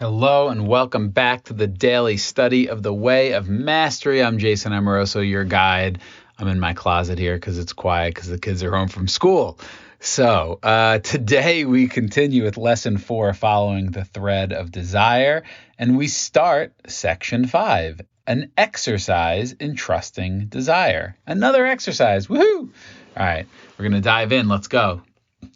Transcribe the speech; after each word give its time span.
Hello 0.00 0.48
and 0.48 0.66
welcome 0.66 1.10
back 1.10 1.44
to 1.44 1.52
the 1.52 1.68
daily 1.68 2.16
study 2.16 2.68
of 2.68 2.82
the 2.82 2.92
way 2.92 3.30
of 3.30 3.48
mastery. 3.48 4.24
I'm 4.24 4.38
Jason 4.38 4.72
Amoroso, 4.72 5.20
your 5.20 5.44
guide. 5.44 6.00
I'm 6.36 6.48
in 6.48 6.58
my 6.58 6.74
closet 6.74 7.16
here 7.16 7.36
because 7.36 7.58
it's 7.58 7.72
quiet 7.72 8.12
because 8.12 8.28
the 8.28 8.40
kids 8.40 8.64
are 8.64 8.74
home 8.74 8.88
from 8.88 9.06
school. 9.06 9.56
So, 10.00 10.58
uh, 10.64 10.98
today 10.98 11.64
we 11.64 11.86
continue 11.86 12.42
with 12.42 12.56
lesson 12.56 12.98
four, 12.98 13.32
following 13.34 13.92
the 13.92 14.04
thread 14.04 14.52
of 14.52 14.72
desire, 14.72 15.44
and 15.78 15.96
we 15.96 16.08
start 16.08 16.72
section 16.88 17.46
five 17.46 18.00
an 18.26 18.50
exercise 18.56 19.52
in 19.52 19.76
trusting 19.76 20.46
desire. 20.46 21.16
Another 21.24 21.64
exercise. 21.64 22.26
Woohoo! 22.26 22.68
All 23.16 23.24
right, 23.24 23.46
we're 23.78 23.84
going 23.84 23.92
to 23.92 24.00
dive 24.00 24.32
in. 24.32 24.48
Let's 24.48 24.66
go. 24.66 25.02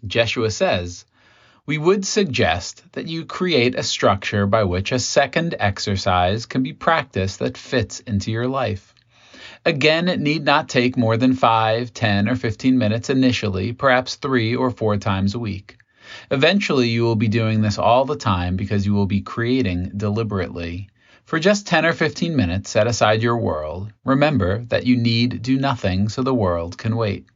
Jeshua 0.07 0.53
says, 0.53 1.07
we 1.69 1.77
would 1.77 2.07
suggest 2.07 2.83
that 2.93 3.09
you 3.09 3.27
create 3.27 3.75
a 3.75 3.83
structure 3.83 4.47
by 4.47 4.65
which 4.65 4.91
a 4.91 4.99
second 4.99 5.55
exercise 5.61 6.47
can 6.47 6.63
be 6.63 6.73
practiced 6.73 7.41
that 7.41 7.59
fits 7.59 8.01
into 8.01 8.31
your 8.31 8.49
life. 8.49 8.95
Again, 9.67 10.09
it 10.09 10.19
need 10.19 10.47
not 10.47 10.71
take 10.71 10.97
more 10.97 11.19
than 11.19 11.35
5, 11.35 11.93
10, 11.93 12.27
or 12.27 12.37
15 12.37 12.79
minutes 12.79 13.11
initially, 13.11 13.75
perhaps 13.75 14.15
three 14.15 14.57
or 14.57 14.71
four 14.71 14.97
times 14.97 15.35
a 15.35 15.39
week. 15.39 15.77
Eventually, 16.31 16.89
you 16.89 17.03
will 17.03 17.17
be 17.17 17.29
doing 17.29 17.61
this 17.61 17.77
all 17.77 18.07
the 18.07 18.17
time 18.17 18.57
because 18.57 18.87
you 18.87 18.95
will 18.95 19.05
be 19.05 19.21
creating 19.21 19.93
deliberately. 19.95 20.89
For 21.27 21.39
just 21.39 21.67
10 21.67 21.85
or 21.85 21.93
15 21.93 22.35
minutes, 22.35 22.71
set 22.71 22.87
aside 22.87 23.21
your 23.21 23.37
world. 23.37 23.93
Remember 24.07 24.65
that 24.69 24.87
you 24.87 24.97
need 24.97 25.43
do 25.43 25.59
nothing 25.59 26.09
so 26.09 26.23
the 26.23 26.33
world 26.33 26.79
can 26.79 26.97
wait. 26.97 27.27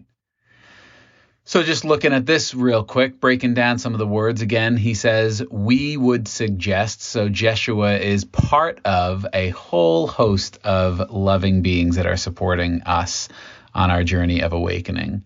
So, 1.44 1.64
just 1.64 1.84
looking 1.84 2.12
at 2.12 2.24
this 2.24 2.54
real 2.54 2.84
quick, 2.84 3.18
breaking 3.18 3.54
down 3.54 3.78
some 3.78 3.94
of 3.94 3.98
the 3.98 4.06
words 4.06 4.42
again, 4.42 4.76
he 4.76 4.94
says, 4.94 5.42
We 5.50 5.96
would 5.96 6.28
suggest. 6.28 7.02
So, 7.02 7.28
Jeshua 7.28 7.96
is 7.96 8.24
part 8.24 8.80
of 8.84 9.26
a 9.32 9.48
whole 9.50 10.06
host 10.06 10.60
of 10.62 11.10
loving 11.10 11.62
beings 11.62 11.96
that 11.96 12.06
are 12.06 12.16
supporting 12.16 12.82
us 12.82 13.28
on 13.74 13.90
our 13.90 14.04
journey 14.04 14.42
of 14.42 14.52
awakening. 14.52 15.24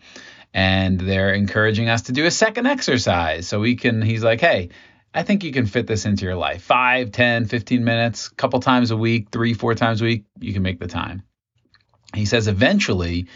And 0.55 0.99
they're 0.99 1.35
encouraging 1.35 1.91
us 1.91 2.03
to 2.03 2.13
do 2.13 2.25
a 2.25 2.31
second 2.31 2.67
exercise. 2.67 3.47
So, 3.47 3.61
we 3.61 3.77
can, 3.77 4.01
he's 4.01 4.25
like, 4.25 4.41
Hey, 4.41 4.71
I 5.13 5.23
think 5.23 5.45
you 5.45 5.53
can 5.53 5.67
fit 5.67 5.87
this 5.87 6.07
into 6.07 6.25
your 6.25 6.37
life. 6.37 6.63
Five, 6.63 7.13
ten, 7.13 7.45
fifteen 7.45 7.85
minutes, 7.85 8.29
a 8.29 8.35
couple 8.37 8.61
times 8.61 8.91
a 8.91 8.97
week, 8.97 9.29
three, 9.31 9.53
four 9.53 9.75
times 9.75 10.01
a 10.01 10.05
week, 10.05 10.25
you 10.41 10.55
can 10.55 10.63
make 10.63 10.81
the 10.81 10.87
time. 10.87 11.25
He 12.15 12.25
says, 12.25 12.49
Eventually, 12.49 13.27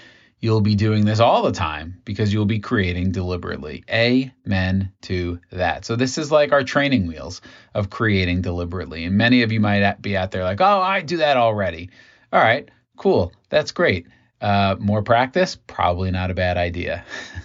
You'll 0.40 0.62
be 0.62 0.74
doing 0.74 1.04
this 1.04 1.20
all 1.20 1.42
the 1.42 1.52
time 1.52 2.00
because 2.04 2.32
you'll 2.32 2.46
be 2.46 2.58
creating 2.58 3.12
deliberately. 3.12 3.84
Amen 3.90 4.90
to 5.02 5.38
that. 5.52 5.84
So, 5.84 5.96
this 5.96 6.16
is 6.16 6.32
like 6.32 6.52
our 6.52 6.64
training 6.64 7.06
wheels 7.06 7.42
of 7.74 7.90
creating 7.90 8.42
deliberately. 8.42 9.04
And 9.04 9.16
many 9.16 9.42
of 9.42 9.52
you 9.52 9.60
might 9.60 10.00
be 10.00 10.16
out 10.16 10.30
there 10.30 10.44
like, 10.44 10.60
oh, 10.60 10.80
I 10.80 11.02
do 11.02 11.18
that 11.18 11.36
already. 11.36 11.90
All 12.32 12.40
right, 12.40 12.70
cool. 12.96 13.32
That's 13.50 13.72
great. 13.72 14.06
Uh, 14.40 14.74
more 14.78 15.02
practice, 15.02 15.58
probably 15.66 16.10
not 16.10 16.30
a 16.30 16.34
bad 16.34 16.56
idea. 16.56 17.04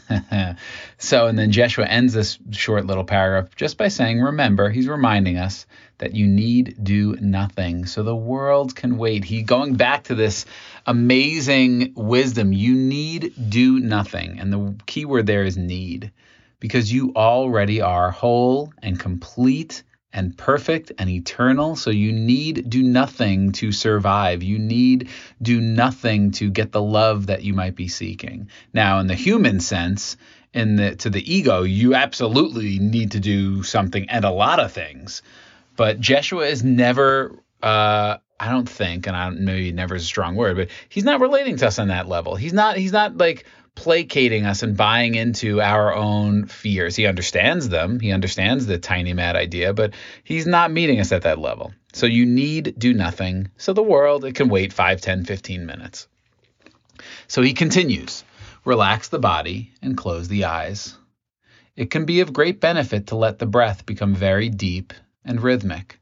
so, 0.97 1.27
and 1.27 1.37
then 1.37 1.51
Jeshua 1.51 1.85
ends 1.85 2.13
this 2.13 2.39
short 2.51 2.85
little 2.85 3.03
paragraph 3.03 3.53
just 3.55 3.77
by 3.77 3.89
saying, 3.89 4.21
remember, 4.21 4.69
he's 4.69 4.87
reminding 4.87 5.37
us 5.37 5.65
that 5.97 6.15
you 6.15 6.25
need 6.25 6.77
do 6.81 7.17
nothing 7.19 7.85
so 7.85 8.01
the 8.01 8.15
world 8.15 8.75
can 8.75 8.97
wait. 8.97 9.25
He 9.25 9.43
going 9.43 9.75
back 9.75 10.05
to 10.05 10.15
this 10.15 10.45
amazing 10.85 11.93
wisdom. 11.95 12.53
You 12.53 12.75
need 12.75 13.33
do 13.49 13.79
nothing. 13.79 14.39
And 14.39 14.53
the 14.53 14.75
key 14.85 15.03
word 15.03 15.25
there 15.25 15.43
is 15.43 15.57
need 15.57 16.11
because 16.59 16.91
you 16.91 17.13
already 17.15 17.81
are 17.81 18.11
whole 18.11 18.73
and 18.81 18.99
complete 18.99 19.83
and 20.15 20.35
perfect 20.37 20.93
and 20.97 21.09
eternal. 21.09 21.75
So 21.75 21.91
you 21.91 22.13
need 22.13 22.69
do 22.69 22.81
nothing 22.81 23.51
to 23.53 23.73
survive. 23.73 24.41
You 24.41 24.57
need 24.57 25.09
do 25.41 25.59
nothing 25.59 26.31
to 26.31 26.49
get 26.49 26.71
the 26.71 26.81
love 26.81 27.27
that 27.27 27.43
you 27.43 27.53
might 27.53 27.75
be 27.75 27.89
seeking. 27.89 28.49
Now, 28.73 28.99
in 28.99 29.07
the 29.07 29.13
human 29.13 29.59
sense, 29.59 30.15
in 30.53 30.77
the 30.77 30.95
to 30.95 31.09
the 31.09 31.33
ego, 31.33 31.63
you 31.63 31.93
absolutely 31.95 32.79
need 32.79 33.11
to 33.11 33.19
do 33.19 33.61
something 33.61 34.09
and 34.09 34.23
a 34.23 34.31
lot 34.31 34.61
of 34.61 34.71
things. 34.71 35.21
But 35.75 35.99
Jeshua 35.99 36.47
is 36.47 36.63
never 36.63 37.37
uh, 37.61 38.17
I 38.39 38.49
don't 38.49 38.69
think, 38.69 39.07
and 39.07 39.17
I 39.17 39.25
don't 39.25 39.41
maybe 39.41 39.73
never 39.73 39.95
is 39.95 40.03
a 40.03 40.05
strong 40.05 40.35
word, 40.35 40.55
but 40.55 40.69
he's 40.87 41.03
not 41.03 41.19
relating 41.19 41.57
to 41.57 41.67
us 41.67 41.77
on 41.77 41.89
that 41.89 42.07
level. 42.07 42.35
He's 42.35 42.53
not 42.53 42.77
he's 42.77 42.93
not 42.93 43.17
like 43.17 43.45
placating 43.75 44.45
us 44.45 44.63
and 44.63 44.75
buying 44.75 45.15
into 45.15 45.61
our 45.61 45.93
own 45.93 46.45
fears. 46.47 46.95
He 46.95 47.05
understands 47.05 47.69
them. 47.69 47.99
He 47.99 48.11
understands 48.11 48.65
the 48.65 48.77
tiny 48.77 49.13
mad 49.13 49.35
idea, 49.35 49.73
but 49.73 49.93
he's 50.23 50.47
not 50.47 50.71
meeting 50.71 50.99
us 50.99 51.11
at 51.11 51.23
that 51.23 51.39
level. 51.39 51.73
So 51.93 52.05
you 52.05 52.25
need 52.25 52.75
do 52.77 52.93
nothing. 52.93 53.49
So 53.57 53.73
the 53.73 53.83
world, 53.83 54.25
it 54.25 54.35
can 54.35 54.49
wait 54.49 54.73
5, 54.73 55.01
10, 55.01 55.25
15 55.25 55.65
minutes. 55.65 56.07
So 57.27 57.41
he 57.41 57.53
continues 57.53 58.23
relax 58.63 59.09
the 59.09 59.19
body 59.19 59.71
and 59.81 59.95
close 59.95 60.27
the 60.27 60.45
eyes. 60.45 60.97
It 61.75 61.91
can 61.91 62.05
be 62.05 62.21
of 62.21 62.33
great 62.33 62.59
benefit 62.59 63.07
to 63.07 63.15
let 63.15 63.37
the 63.37 63.45
breath 63.45 63.85
become 63.85 64.15
very 64.15 64.49
deep 64.49 64.93
and 65.23 65.41
rhythmic. 65.41 65.99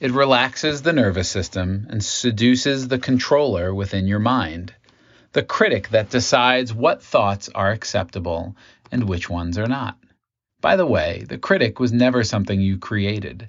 It 0.00 0.10
relaxes 0.10 0.82
the 0.82 0.92
nervous 0.92 1.28
system 1.28 1.86
and 1.90 2.02
seduces 2.02 2.88
the 2.88 2.98
controller 2.98 3.74
within 3.74 4.06
your 4.06 4.20
mind 4.20 4.74
the 5.32 5.42
critic 5.42 5.88
that 5.88 6.10
decides 6.10 6.74
what 6.74 7.02
thoughts 7.02 7.48
are 7.54 7.70
acceptable 7.70 8.54
and 8.90 9.08
which 9.08 9.30
ones 9.30 9.56
are 9.56 9.66
not. 9.66 9.98
By 10.60 10.76
the 10.76 10.86
way, 10.86 11.24
the 11.28 11.38
critic 11.38 11.80
was 11.80 11.92
never 11.92 12.22
something 12.22 12.60
you 12.60 12.78
created. 12.78 13.48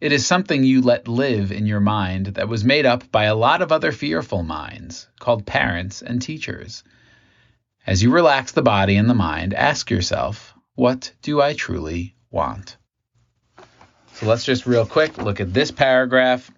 It 0.00 0.12
is 0.12 0.26
something 0.26 0.64
you 0.64 0.82
let 0.82 1.08
live 1.08 1.52
in 1.52 1.66
your 1.66 1.80
mind 1.80 2.26
that 2.26 2.48
was 2.48 2.64
made 2.64 2.86
up 2.86 3.10
by 3.12 3.24
a 3.24 3.34
lot 3.34 3.62
of 3.62 3.70
other 3.70 3.92
fearful 3.92 4.42
minds, 4.42 5.08
called 5.18 5.46
parents 5.46 6.02
and 6.02 6.20
teachers. 6.20 6.82
As 7.86 8.02
you 8.02 8.10
relax 8.10 8.52
the 8.52 8.62
body 8.62 8.96
and 8.96 9.08
the 9.08 9.14
mind, 9.14 9.54
ask 9.54 9.90
yourself, 9.90 10.54
what 10.74 11.12
do 11.22 11.40
I 11.40 11.54
truly 11.54 12.14
want? 12.30 12.76
So 14.20 14.26
let's 14.26 14.44
just 14.44 14.66
real 14.66 14.84
quick 14.84 15.16
look 15.16 15.40
at 15.40 15.54
this 15.54 15.70
paragraph 15.70 16.50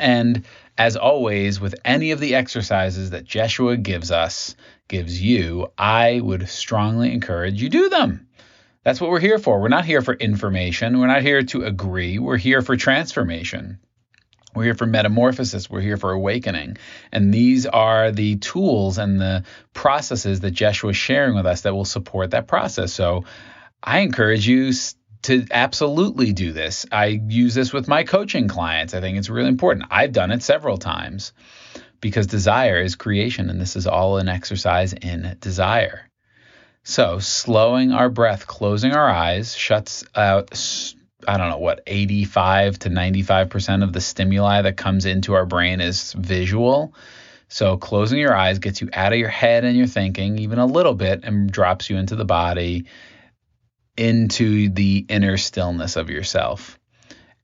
and 0.00 0.44
as 0.76 0.96
always, 0.96 1.60
with 1.60 1.76
any 1.84 2.10
of 2.10 2.18
the 2.18 2.34
exercises 2.34 3.10
that 3.10 3.24
Jeshua 3.24 3.76
gives 3.76 4.10
us, 4.10 4.56
gives 4.88 5.22
you, 5.22 5.68
I 5.78 6.18
would 6.18 6.48
strongly 6.48 7.12
encourage 7.12 7.62
you 7.62 7.68
do 7.68 7.88
them. 7.88 8.26
That's 8.82 9.00
what 9.00 9.10
we're 9.10 9.20
here 9.20 9.38
for. 9.38 9.60
We're 9.60 9.68
not 9.68 9.84
here 9.84 10.02
for 10.02 10.14
information. 10.14 10.98
We're 10.98 11.06
not 11.06 11.22
here 11.22 11.44
to 11.44 11.62
agree. 11.62 12.18
We're 12.18 12.36
here 12.36 12.62
for 12.62 12.76
transformation. 12.76 13.78
We're 14.56 14.64
here 14.64 14.74
for 14.74 14.86
metamorphosis. 14.86 15.70
We're 15.70 15.80
here 15.82 15.96
for 15.96 16.10
awakening. 16.10 16.78
And 17.12 17.32
these 17.32 17.66
are 17.66 18.10
the 18.10 18.36
tools 18.36 18.98
and 18.98 19.20
the 19.20 19.44
processes 19.72 20.40
that 20.40 20.50
Jeshua 20.50 20.90
is 20.90 20.96
sharing 20.96 21.36
with 21.36 21.46
us 21.46 21.60
that 21.60 21.74
will 21.74 21.84
support 21.84 22.32
that 22.32 22.48
process. 22.48 22.92
So 22.92 23.24
I 23.80 24.00
encourage 24.00 24.48
you 24.48 24.72
to 25.24 25.46
absolutely 25.50 26.32
do 26.32 26.52
this. 26.52 26.84
I 26.92 27.06
use 27.28 27.54
this 27.54 27.72
with 27.72 27.88
my 27.88 28.04
coaching 28.04 28.46
clients. 28.46 28.92
I 28.92 29.00
think 29.00 29.16
it's 29.16 29.30
really 29.30 29.48
important. 29.48 29.86
I've 29.90 30.12
done 30.12 30.30
it 30.30 30.42
several 30.42 30.76
times 30.76 31.32
because 32.00 32.26
desire 32.26 32.80
is 32.80 32.94
creation, 32.94 33.48
and 33.48 33.58
this 33.58 33.74
is 33.74 33.86
all 33.86 34.18
an 34.18 34.28
exercise 34.28 34.92
in 34.92 35.36
desire. 35.40 36.10
So, 36.82 37.18
slowing 37.20 37.92
our 37.92 38.10
breath, 38.10 38.46
closing 38.46 38.92
our 38.92 39.08
eyes, 39.08 39.56
shuts 39.56 40.04
out, 40.14 40.50
I 41.26 41.38
don't 41.38 41.48
know 41.48 41.58
what, 41.58 41.80
85 41.86 42.80
to 42.80 42.90
95% 42.90 43.82
of 43.82 43.94
the 43.94 44.02
stimuli 44.02 44.60
that 44.60 44.76
comes 44.76 45.06
into 45.06 45.32
our 45.32 45.46
brain 45.46 45.80
is 45.80 46.12
visual. 46.12 46.94
So, 47.48 47.78
closing 47.78 48.18
your 48.18 48.36
eyes 48.36 48.58
gets 48.58 48.82
you 48.82 48.90
out 48.92 49.14
of 49.14 49.18
your 49.18 49.30
head 49.30 49.64
and 49.64 49.74
your 49.74 49.86
thinking, 49.86 50.38
even 50.38 50.58
a 50.58 50.66
little 50.66 50.94
bit, 50.94 51.24
and 51.24 51.50
drops 51.50 51.88
you 51.88 51.96
into 51.96 52.14
the 52.14 52.26
body 52.26 52.84
into 53.96 54.68
the 54.70 55.04
inner 55.08 55.36
stillness 55.36 55.96
of 55.96 56.10
yourself 56.10 56.78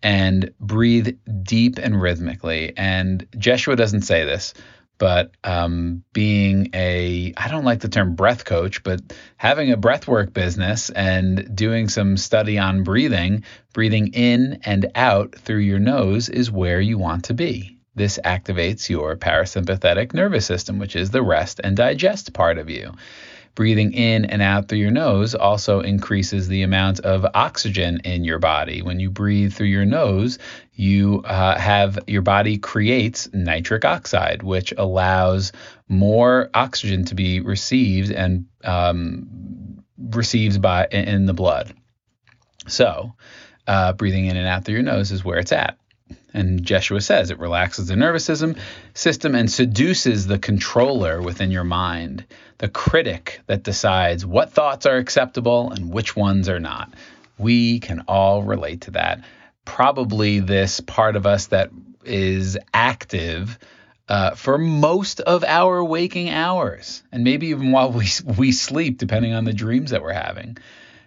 and 0.02 0.52
breathe 0.58 1.16
deep 1.42 1.78
and 1.78 2.00
rhythmically. 2.00 2.72
And 2.76 3.26
Jeshua 3.36 3.76
doesn't 3.76 4.02
say 4.02 4.24
this, 4.24 4.54
but 4.98 5.30
um, 5.44 6.04
being 6.12 6.70
a, 6.74 7.32
I 7.36 7.48
don't 7.48 7.64
like 7.64 7.80
the 7.80 7.88
term 7.88 8.14
breath 8.14 8.44
coach, 8.44 8.82
but 8.82 9.00
having 9.36 9.72
a 9.72 9.76
breathwork 9.76 10.32
business 10.32 10.90
and 10.90 11.54
doing 11.54 11.88
some 11.88 12.16
study 12.16 12.58
on 12.58 12.82
breathing, 12.82 13.44
breathing 13.72 14.08
in 14.08 14.60
and 14.64 14.90
out 14.94 15.34
through 15.34 15.58
your 15.58 15.78
nose 15.78 16.28
is 16.28 16.50
where 16.50 16.80
you 16.80 16.98
want 16.98 17.24
to 17.24 17.34
be. 17.34 17.78
This 17.94 18.18
activates 18.24 18.88
your 18.88 19.16
parasympathetic 19.16 20.14
nervous 20.14 20.46
system, 20.46 20.78
which 20.78 20.96
is 20.96 21.10
the 21.10 21.22
rest 21.22 21.60
and 21.62 21.76
digest 21.76 22.32
part 22.32 22.58
of 22.58 22.70
you 22.70 22.92
breathing 23.60 23.92
in 23.92 24.24
and 24.24 24.40
out 24.40 24.68
through 24.68 24.78
your 24.78 24.90
nose 24.90 25.34
also 25.34 25.80
increases 25.80 26.48
the 26.48 26.62
amount 26.62 26.98
of 27.00 27.26
oxygen 27.34 28.00
in 28.04 28.24
your 28.24 28.38
body. 28.38 28.80
When 28.80 29.00
you 29.00 29.10
breathe 29.10 29.52
through 29.52 29.66
your 29.66 29.84
nose, 29.84 30.38
you 30.72 31.20
uh, 31.26 31.58
have 31.58 31.98
your 32.06 32.22
body 32.22 32.56
creates 32.56 33.28
nitric 33.34 33.84
oxide, 33.84 34.42
which 34.42 34.72
allows 34.78 35.52
more 35.88 36.48
oxygen 36.54 37.04
to 37.04 37.14
be 37.14 37.40
received 37.40 38.10
and 38.10 38.46
um, 38.64 39.84
received 39.98 40.62
by 40.62 40.86
in 40.86 41.26
the 41.26 41.34
blood. 41.34 41.74
So, 42.66 43.12
uh, 43.66 43.92
breathing 43.92 44.24
in 44.24 44.38
and 44.38 44.46
out 44.46 44.64
through 44.64 44.76
your 44.76 44.84
nose 44.84 45.12
is 45.12 45.22
where 45.22 45.38
it's 45.38 45.52
at. 45.52 45.76
And 46.32 46.64
Jeshua 46.64 47.00
says 47.00 47.30
it 47.30 47.38
relaxes 47.38 47.88
the 47.88 47.96
nervous 47.96 48.24
system, 48.24 49.34
and 49.34 49.50
seduces 49.50 50.26
the 50.26 50.38
controller 50.38 51.20
within 51.20 51.50
your 51.50 51.64
mind, 51.64 52.24
the 52.58 52.68
critic 52.68 53.40
that 53.46 53.62
decides 53.62 54.24
what 54.24 54.52
thoughts 54.52 54.86
are 54.86 54.96
acceptable 54.96 55.70
and 55.70 55.92
which 55.92 56.14
ones 56.14 56.48
are 56.48 56.60
not. 56.60 56.92
We 57.38 57.80
can 57.80 58.04
all 58.06 58.42
relate 58.42 58.82
to 58.82 58.92
that. 58.92 59.24
Probably 59.64 60.40
this 60.40 60.80
part 60.80 61.16
of 61.16 61.26
us 61.26 61.46
that 61.48 61.70
is 62.04 62.58
active 62.72 63.58
uh, 64.08 64.34
for 64.34 64.58
most 64.58 65.20
of 65.20 65.44
our 65.44 65.84
waking 65.84 66.30
hours, 66.30 67.02
and 67.12 67.22
maybe 67.22 67.48
even 67.48 67.70
while 67.70 67.92
we 67.92 68.08
we 68.36 68.50
sleep, 68.50 68.98
depending 68.98 69.34
on 69.34 69.44
the 69.44 69.52
dreams 69.52 69.92
that 69.92 70.02
we're 70.02 70.12
having. 70.12 70.56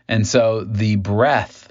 And 0.07 0.25
so 0.25 0.63
the 0.63 0.95
breath 0.95 1.62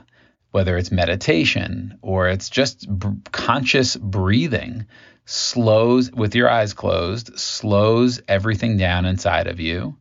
whether 0.52 0.78
it's 0.78 0.92
meditation 0.92 1.98
or 2.02 2.28
it's 2.28 2.48
just 2.48 2.86
b- 2.98 3.08
conscious 3.32 3.96
breathing, 3.96 4.86
slows 5.24 6.12
with 6.12 6.34
your 6.34 6.48
eyes 6.48 6.74
closed, 6.74 7.38
slows 7.38 8.20
everything 8.28 8.76
down 8.76 9.04
inside 9.04 9.46
of 9.48 9.60
you 9.60 9.96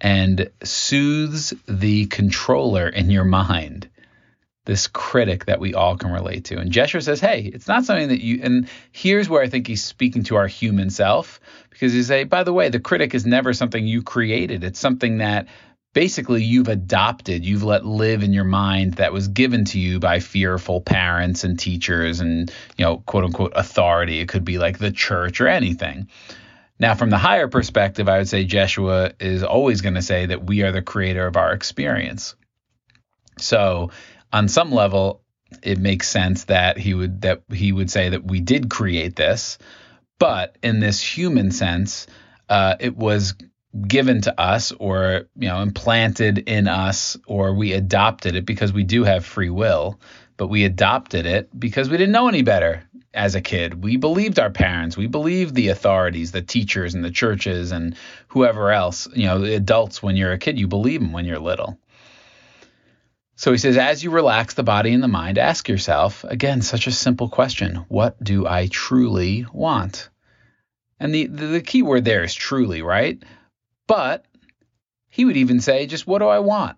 and 0.00 0.50
soothes 0.62 1.54
the 1.66 2.06
controller 2.06 2.88
in 2.88 3.10
your 3.10 3.24
mind, 3.24 3.88
this 4.66 4.88
critic 4.88 5.46
that 5.46 5.60
we 5.60 5.72
all 5.72 5.96
can 5.96 6.12
relate 6.12 6.44
to. 6.44 6.58
And 6.58 6.70
Jeshua 6.70 7.00
says, 7.00 7.20
hey, 7.20 7.50
it's 7.52 7.68
not 7.68 7.84
something 7.84 8.08
that 8.08 8.20
you, 8.20 8.40
and 8.42 8.68
here's 8.92 9.28
where 9.28 9.42
I 9.42 9.48
think 9.48 9.66
he's 9.66 9.82
speaking 9.82 10.24
to 10.24 10.36
our 10.36 10.48
human 10.48 10.90
self, 10.90 11.40
because 11.70 11.94
he 11.94 12.02
say, 12.02 12.24
by 12.24 12.42
the 12.42 12.52
way, 12.52 12.68
the 12.68 12.80
critic 12.80 13.14
is 13.14 13.24
never 13.24 13.54
something 13.54 13.86
you 13.86 14.02
created. 14.02 14.64
It's 14.64 14.78
something 14.78 15.18
that 15.18 15.46
basically 15.96 16.44
you've 16.44 16.68
adopted, 16.68 17.42
you've 17.42 17.62
let 17.62 17.86
live 17.86 18.22
in 18.22 18.34
your 18.34 18.44
mind 18.44 18.92
that 18.96 19.14
was 19.14 19.28
given 19.28 19.64
to 19.64 19.78
you 19.78 19.98
by 19.98 20.20
fearful 20.20 20.78
parents 20.78 21.42
and 21.42 21.58
teachers 21.58 22.20
and, 22.20 22.52
you 22.76 22.84
know, 22.84 22.98
quote 23.06 23.24
unquote 23.24 23.52
authority. 23.56 24.20
It 24.20 24.28
could 24.28 24.44
be 24.44 24.58
like 24.58 24.76
the 24.76 24.90
church 24.90 25.40
or 25.40 25.48
anything. 25.48 26.08
Now, 26.78 26.96
from 26.96 27.08
the 27.08 27.16
higher 27.16 27.48
perspective, 27.48 28.10
I 28.10 28.18
would 28.18 28.28
say 28.28 28.44
Jeshua 28.44 29.14
is 29.18 29.42
always 29.42 29.80
going 29.80 29.94
to 29.94 30.02
say 30.02 30.26
that 30.26 30.44
we 30.44 30.60
are 30.64 30.70
the 30.70 30.82
creator 30.82 31.26
of 31.26 31.38
our 31.38 31.54
experience. 31.54 32.34
So, 33.38 33.90
on 34.34 34.48
some 34.48 34.72
level, 34.72 35.22
it 35.62 35.78
makes 35.78 36.10
sense 36.10 36.44
that 36.44 36.76
he 36.76 36.92
would 36.92 37.22
that 37.22 37.40
he 37.50 37.72
would 37.72 37.90
say 37.90 38.10
that 38.10 38.22
we 38.22 38.40
did 38.40 38.68
create 38.68 39.16
this, 39.16 39.56
but 40.18 40.58
in 40.62 40.78
this 40.78 41.00
human 41.00 41.52
sense, 41.52 42.06
uh, 42.50 42.74
it 42.80 42.94
was 42.94 43.32
given 43.86 44.20
to 44.22 44.40
us 44.40 44.72
or 44.72 45.24
you 45.36 45.48
know 45.48 45.60
implanted 45.60 46.38
in 46.38 46.68
us 46.68 47.16
or 47.26 47.54
we 47.54 47.72
adopted 47.72 48.34
it 48.34 48.46
because 48.46 48.72
we 48.72 48.84
do 48.84 49.04
have 49.04 49.24
free 49.24 49.50
will 49.50 50.00
but 50.36 50.48
we 50.48 50.64
adopted 50.64 51.26
it 51.26 51.48
because 51.58 51.88
we 51.88 51.96
didn't 51.96 52.12
know 52.12 52.28
any 52.28 52.42
better 52.42 52.84
as 53.16 53.34
a 53.34 53.40
kid. 53.40 53.82
We 53.82 53.96
believed 53.96 54.38
our 54.38 54.50
parents. 54.50 54.96
We 54.96 55.06
believed 55.06 55.54
the 55.54 55.68
authorities 55.68 56.32
the 56.32 56.42
teachers 56.42 56.94
and 56.94 57.04
the 57.04 57.10
churches 57.10 57.72
and 57.72 57.96
whoever 58.28 58.70
else 58.70 59.08
you 59.14 59.26
know 59.26 59.40
the 59.40 59.54
adults 59.54 60.02
when 60.02 60.16
you're 60.16 60.32
a 60.32 60.38
kid 60.38 60.58
you 60.58 60.68
believe 60.68 61.00
them 61.00 61.12
when 61.12 61.24
you're 61.24 61.38
little. 61.38 61.78
So 63.34 63.52
he 63.52 63.58
says 63.58 63.76
as 63.76 64.04
you 64.04 64.10
relax 64.10 64.54
the 64.54 64.62
body 64.62 64.92
and 64.92 65.02
the 65.02 65.08
mind 65.08 65.38
ask 65.38 65.68
yourself 65.68 66.24
again 66.24 66.62
such 66.62 66.86
a 66.86 66.92
simple 66.92 67.28
question 67.28 67.84
what 67.88 68.22
do 68.22 68.46
i 68.46 68.68
truly 68.68 69.46
want? 69.52 70.10
And 70.98 71.14
the, 71.14 71.26
the, 71.26 71.46
the 71.46 71.60
key 71.60 71.82
word 71.82 72.06
there 72.06 72.24
is 72.24 72.34
truly, 72.34 72.80
right? 72.80 73.22
But 73.86 74.24
he 75.08 75.24
would 75.24 75.36
even 75.36 75.60
say, 75.60 75.86
just 75.86 76.06
what 76.06 76.18
do 76.18 76.26
I 76.26 76.40
want? 76.40 76.76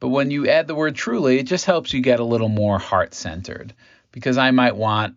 But 0.00 0.08
when 0.08 0.30
you 0.30 0.48
add 0.48 0.66
the 0.66 0.74
word 0.74 0.94
truly, 0.94 1.38
it 1.38 1.44
just 1.44 1.64
helps 1.64 1.92
you 1.92 2.00
get 2.00 2.20
a 2.20 2.24
little 2.24 2.48
more 2.48 2.78
heart 2.78 3.14
centered 3.14 3.74
because 4.12 4.36
I 4.36 4.50
might 4.50 4.76
want 4.76 5.16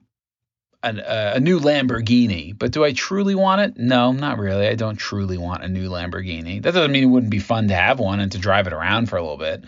an, 0.84 1.00
uh, 1.00 1.34
a 1.36 1.40
new 1.40 1.60
Lamborghini, 1.60 2.58
but 2.58 2.72
do 2.72 2.86
I 2.86 2.94
truly 2.94 3.36
want 3.36 3.62
it? 3.62 3.78
No, 3.78 4.12
not 4.12 4.38
really. 4.38 4.68
I 4.68 4.76
don't 4.76 4.96
truly 4.96 5.38
want 5.38 5.64
a 5.64 5.68
new 5.68 5.90
Lamborghini. 5.90 6.62
That 6.62 6.74
doesn't 6.74 6.92
mean 6.92 7.04
it 7.04 7.08
wouldn't 7.08 7.32
be 7.32 7.40
fun 7.40 7.68
to 7.68 7.76
have 7.76 8.00
one 8.00 8.20
and 8.20 8.32
to 8.32 8.38
drive 8.38 8.68
it 8.68 8.74
around 8.74 9.10
for 9.10 9.18
a 9.18 9.22
little 9.22 9.38
bit. 9.38 9.66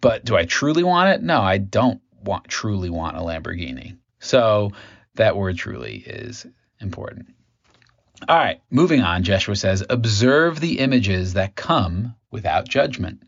But 0.00 0.24
do 0.24 0.36
I 0.36 0.44
truly 0.44 0.84
want 0.84 1.14
it? 1.14 1.22
No, 1.22 1.40
I 1.40 1.58
don't 1.58 2.00
want 2.22 2.48
truly 2.48 2.90
want 2.90 3.16
a 3.16 3.20
Lamborghini. 3.20 3.96
So 4.20 4.72
that 5.14 5.36
word 5.36 5.56
truly 5.56 5.96
is 5.96 6.46
important. 6.80 7.34
All 8.26 8.36
right, 8.36 8.62
moving 8.70 9.02
on, 9.02 9.24
Jeshua 9.24 9.56
says, 9.56 9.84
observe 9.90 10.58
the 10.58 10.78
images 10.78 11.34
that 11.34 11.54
come 11.54 12.14
without 12.30 12.66
judgment. 12.66 13.22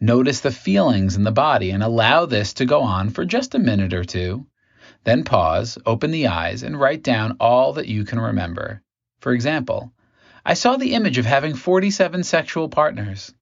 Notice 0.00 0.40
the 0.40 0.50
feelings 0.50 1.16
in 1.16 1.22
the 1.22 1.30
body 1.30 1.70
and 1.70 1.82
allow 1.82 2.24
this 2.24 2.54
to 2.54 2.64
go 2.64 2.80
on 2.80 3.10
for 3.10 3.26
just 3.26 3.54
a 3.54 3.58
minute 3.58 3.92
or 3.92 4.04
two. 4.04 4.46
Then 5.04 5.24
pause, 5.24 5.76
open 5.84 6.10
the 6.10 6.28
eyes, 6.28 6.62
and 6.62 6.80
write 6.80 7.02
down 7.02 7.36
all 7.40 7.74
that 7.74 7.88
you 7.88 8.04
can 8.04 8.18
remember. 8.18 8.82
For 9.20 9.32
example, 9.32 9.92
I 10.44 10.54
saw 10.54 10.76
the 10.76 10.94
image 10.94 11.18
of 11.18 11.26
having 11.26 11.54
47 11.54 12.24
sexual 12.24 12.68
partners. 12.68 13.34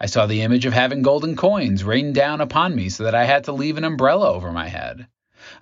I 0.00 0.06
saw 0.06 0.26
the 0.26 0.42
image 0.42 0.64
of 0.64 0.72
having 0.72 1.02
golden 1.02 1.36
coins 1.36 1.84
rain 1.84 2.12
down 2.12 2.40
upon 2.40 2.74
me 2.74 2.88
so 2.88 3.04
that 3.04 3.14
I 3.14 3.26
had 3.26 3.44
to 3.44 3.52
leave 3.52 3.76
an 3.76 3.84
umbrella 3.84 4.32
over 4.32 4.50
my 4.50 4.66
head. 4.66 5.06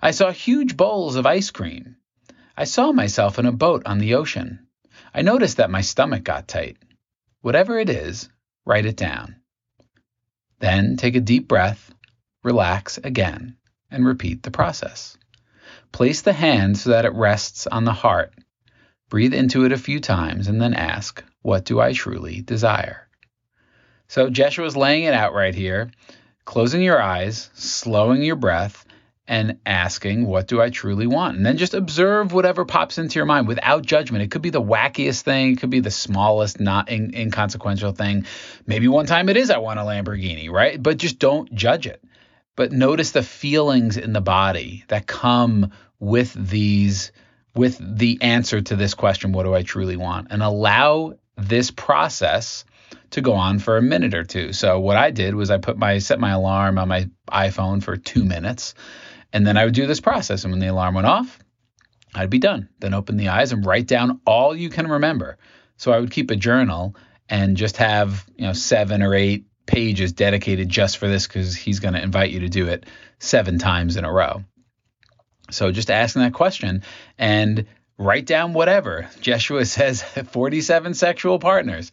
I 0.01 0.11
saw 0.11 0.31
huge 0.31 0.77
bowls 0.77 1.17
of 1.17 1.25
ice 1.25 1.51
cream. 1.51 1.97
I 2.57 2.65
saw 2.65 2.91
myself 2.91 3.39
in 3.39 3.45
a 3.45 3.51
boat 3.51 3.83
on 3.85 3.99
the 3.99 4.15
ocean. 4.15 4.67
I 5.13 5.21
noticed 5.21 5.57
that 5.57 5.71
my 5.71 5.81
stomach 5.81 6.23
got 6.23 6.47
tight. 6.47 6.77
Whatever 7.41 7.79
it 7.79 7.89
is, 7.89 8.29
write 8.65 8.85
it 8.85 8.97
down. 8.97 9.37
Then 10.59 10.97
take 10.97 11.15
a 11.15 11.21
deep 11.21 11.47
breath, 11.47 11.93
relax 12.43 12.97
again, 12.97 13.57
and 13.89 14.05
repeat 14.05 14.43
the 14.43 14.51
process. 14.51 15.17
Place 15.91 16.21
the 16.21 16.33
hand 16.33 16.77
so 16.77 16.91
that 16.91 17.05
it 17.05 17.13
rests 17.13 17.67
on 17.67 17.85
the 17.85 17.93
heart. 17.93 18.33
Breathe 19.09 19.33
into 19.33 19.65
it 19.65 19.71
a 19.71 19.77
few 19.77 19.99
times 19.99 20.47
and 20.47 20.61
then 20.61 20.73
ask, 20.73 21.23
What 21.41 21.65
do 21.65 21.79
I 21.79 21.93
truly 21.93 22.41
desire? 22.41 23.07
So 24.07 24.29
Jeshua 24.29 24.65
is 24.65 24.77
laying 24.77 25.03
it 25.03 25.13
out 25.13 25.33
right 25.33 25.55
here, 25.55 25.89
closing 26.45 26.81
your 26.81 27.01
eyes, 27.01 27.49
slowing 27.53 28.21
your 28.23 28.35
breath, 28.35 28.85
and 29.31 29.59
asking, 29.65 30.27
What 30.27 30.49
do 30.49 30.61
I 30.61 30.69
truly 30.69 31.07
want? 31.07 31.37
And 31.37 31.45
then 31.45 31.55
just 31.55 31.73
observe 31.73 32.33
whatever 32.33 32.65
pops 32.65 32.97
into 32.97 33.17
your 33.17 33.25
mind 33.25 33.47
without 33.47 33.85
judgment. 33.85 34.25
It 34.25 34.29
could 34.29 34.41
be 34.41 34.49
the 34.49 34.61
wackiest 34.61 35.21
thing, 35.21 35.53
it 35.53 35.61
could 35.61 35.69
be 35.69 35.79
the 35.79 35.89
smallest, 35.89 36.59
not 36.59 36.89
in, 36.89 37.15
inconsequential 37.15 37.93
thing. 37.93 38.25
Maybe 38.67 38.89
one 38.89 39.05
time 39.05 39.29
it 39.29 39.37
is, 39.37 39.49
I 39.49 39.59
want 39.59 39.79
a 39.79 39.83
Lamborghini, 39.83 40.51
right? 40.51 40.83
But 40.83 40.97
just 40.97 41.17
don't 41.17 41.51
judge 41.55 41.87
it. 41.87 42.03
But 42.57 42.73
notice 42.73 43.11
the 43.11 43.23
feelings 43.23 43.95
in 43.95 44.11
the 44.11 44.19
body 44.19 44.83
that 44.89 45.07
come 45.07 45.71
with 45.97 46.33
these, 46.33 47.13
with 47.55 47.79
the 47.79 48.17
answer 48.21 48.59
to 48.59 48.75
this 48.75 48.93
question, 48.93 49.31
What 49.31 49.43
do 49.43 49.55
I 49.55 49.63
truly 49.63 49.95
want? 49.95 50.27
And 50.31 50.43
allow 50.43 51.13
this 51.37 51.71
process 51.71 52.65
to 53.11 53.21
go 53.21 53.31
on 53.35 53.59
for 53.59 53.77
a 53.77 53.81
minute 53.81 54.13
or 54.13 54.25
two. 54.25 54.51
So 54.51 54.81
what 54.81 54.97
I 54.97 55.11
did 55.11 55.35
was 55.35 55.49
I 55.49 55.57
put 55.57 55.77
my 55.77 55.99
set 55.99 56.19
my 56.19 56.31
alarm 56.31 56.77
on 56.77 56.89
my 56.89 57.09
iPhone 57.31 57.81
for 57.81 57.95
2 57.95 58.25
minutes 58.25 58.75
and 59.33 59.45
then 59.45 59.57
I 59.57 59.65
would 59.65 59.73
do 59.73 59.87
this 59.87 59.99
process. 59.99 60.43
And 60.43 60.51
when 60.51 60.59
the 60.59 60.67
alarm 60.67 60.95
went 60.95 61.07
off, 61.07 61.39
I'd 62.13 62.29
be 62.29 62.39
done. 62.39 62.69
Then 62.79 62.93
open 62.93 63.17
the 63.17 63.29
eyes 63.29 63.51
and 63.51 63.65
write 63.65 63.87
down 63.87 64.21
all 64.25 64.55
you 64.55 64.69
can 64.69 64.87
remember. 64.87 65.37
So 65.77 65.91
I 65.91 65.99
would 65.99 66.11
keep 66.11 66.31
a 66.31 66.35
journal 66.35 66.95
and 67.29 67.55
just 67.55 67.77
have, 67.77 68.25
you 68.35 68.45
know, 68.45 68.53
seven 68.53 69.01
or 69.01 69.15
eight 69.15 69.45
pages 69.65 70.11
dedicated 70.11 70.67
just 70.67 70.97
for 70.97 71.07
this 71.07 71.27
because 71.27 71.55
he's 71.55 71.79
going 71.79 71.93
to 71.93 72.01
invite 72.01 72.31
you 72.31 72.41
to 72.41 72.49
do 72.49 72.67
it 72.67 72.85
seven 73.19 73.57
times 73.57 73.95
in 73.95 74.03
a 74.03 74.11
row. 74.11 74.43
So 75.49 75.71
just 75.71 75.89
asking 75.89 76.23
that 76.23 76.33
question 76.33 76.83
and 77.17 77.65
write 77.97 78.25
down 78.25 78.53
whatever. 78.53 79.09
Jeshua 79.21 79.65
says 79.65 80.01
47 80.31 80.93
sexual 80.93 81.39
partners. 81.39 81.91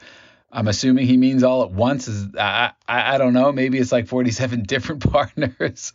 I'm 0.51 0.67
assuming 0.67 1.07
he 1.07 1.19
means 1.19 1.43
all 1.43 1.63
at 1.63 1.71
once. 1.71 2.09
Is 2.09 2.35
I, 2.37 2.73
I, 2.87 3.15
I 3.15 3.19
don't 3.19 3.35
know. 3.35 3.53
Maybe 3.53 3.79
it's 3.79 3.93
like 3.93 4.09
47 4.09 4.63
different 4.67 5.11
partners. 5.11 5.93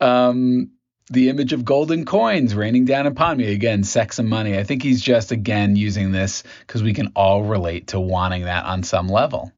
Um, 0.00 0.72
the 1.10 1.28
image 1.28 1.52
of 1.52 1.64
golden 1.64 2.04
coins 2.04 2.54
raining 2.54 2.86
down 2.86 3.06
upon 3.06 3.36
me. 3.36 3.52
Again, 3.52 3.84
sex 3.84 4.18
and 4.18 4.28
money. 4.28 4.56
I 4.58 4.64
think 4.64 4.82
he's 4.82 5.02
just, 5.02 5.32
again, 5.32 5.76
using 5.76 6.12
this 6.12 6.42
because 6.60 6.82
we 6.82 6.94
can 6.94 7.12
all 7.14 7.42
relate 7.42 7.88
to 7.88 8.00
wanting 8.00 8.44
that 8.44 8.64
on 8.64 8.82
some 8.82 9.08
level. 9.08 9.52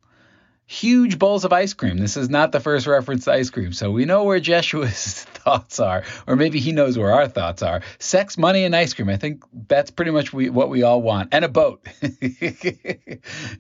Huge 0.69 1.21
bowls 1.21 1.45
of 1.45 1.53
ice 1.53 1.75
cream. 1.75 1.99
This 1.99 2.17
is 2.17 2.29
not 2.29 2.50
the 2.50 2.59
first 2.59 2.88
reference 2.88 3.26
to 3.26 3.33
ice 3.33 3.50
cream, 3.50 3.73
so 3.73 3.93
we 3.93 4.05
know 4.05 4.25
where 4.25 4.41
Jeshua's 4.41 5.23
thoughts 5.25 5.79
are, 5.79 6.03
or 6.26 6.35
maybe 6.35 6.59
he 6.59 6.73
knows 6.73 6.99
where 6.99 7.12
our 7.12 7.29
thoughts 7.29 7.62
are. 7.62 7.83
Sex, 8.00 8.37
money, 8.37 8.65
and 8.65 8.75
ice 8.75 8.93
cream. 8.93 9.09
I 9.09 9.17
think 9.17 9.45
that's 9.69 9.93
pretty 9.93 10.11
much 10.11 10.33
we, 10.33 10.50
what 10.50 10.69
we 10.69 10.83
all 10.83 11.00
want. 11.00 11.29
And 11.33 11.45
a 11.45 11.49
boat. 11.49 11.87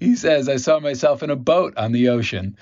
he 0.00 0.16
says, 0.16 0.48
I 0.48 0.56
saw 0.56 0.80
myself 0.80 1.22
in 1.22 1.30
a 1.30 1.36
boat 1.36 1.74
on 1.76 1.92
the 1.92 2.08
ocean. 2.08 2.56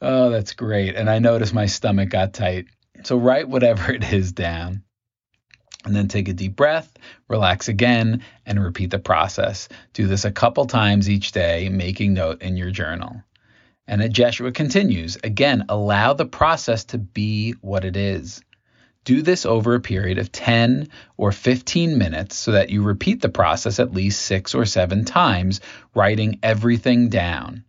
Oh, 0.00 0.30
that's 0.30 0.54
great. 0.54 0.96
And 0.96 1.10
I 1.10 1.18
noticed 1.18 1.52
my 1.52 1.66
stomach 1.66 2.08
got 2.08 2.32
tight. 2.32 2.66
So 3.02 3.16
write 3.16 3.48
whatever 3.48 3.92
it 3.94 4.12
is 4.12 4.32
down. 4.32 4.82
And 5.84 5.94
then 5.94 6.08
take 6.08 6.28
a 6.28 6.32
deep 6.32 6.56
breath, 6.56 6.90
relax 7.28 7.68
again, 7.68 8.22
and 8.46 8.62
repeat 8.62 8.90
the 8.90 8.98
process. 8.98 9.68
Do 9.92 10.06
this 10.06 10.24
a 10.24 10.32
couple 10.32 10.64
times 10.64 11.10
each 11.10 11.32
day, 11.32 11.68
making 11.68 12.14
note 12.14 12.40
in 12.40 12.56
your 12.56 12.70
journal. 12.70 13.22
And 13.86 14.14
Jeshua 14.14 14.52
continues 14.52 15.18
again, 15.22 15.66
allow 15.68 16.14
the 16.14 16.24
process 16.24 16.84
to 16.86 16.98
be 16.98 17.52
what 17.60 17.84
it 17.84 17.96
is. 17.96 18.40
Do 19.04 19.20
this 19.20 19.44
over 19.44 19.74
a 19.74 19.80
period 19.80 20.16
of 20.16 20.32
10 20.32 20.88
or 21.18 21.30
15 21.30 21.98
minutes 21.98 22.36
so 22.36 22.52
that 22.52 22.70
you 22.70 22.82
repeat 22.82 23.20
the 23.20 23.28
process 23.28 23.78
at 23.78 23.92
least 23.92 24.22
six 24.22 24.54
or 24.54 24.64
seven 24.64 25.04
times, 25.04 25.60
writing 25.94 26.38
everything 26.42 27.10
down. 27.10 27.64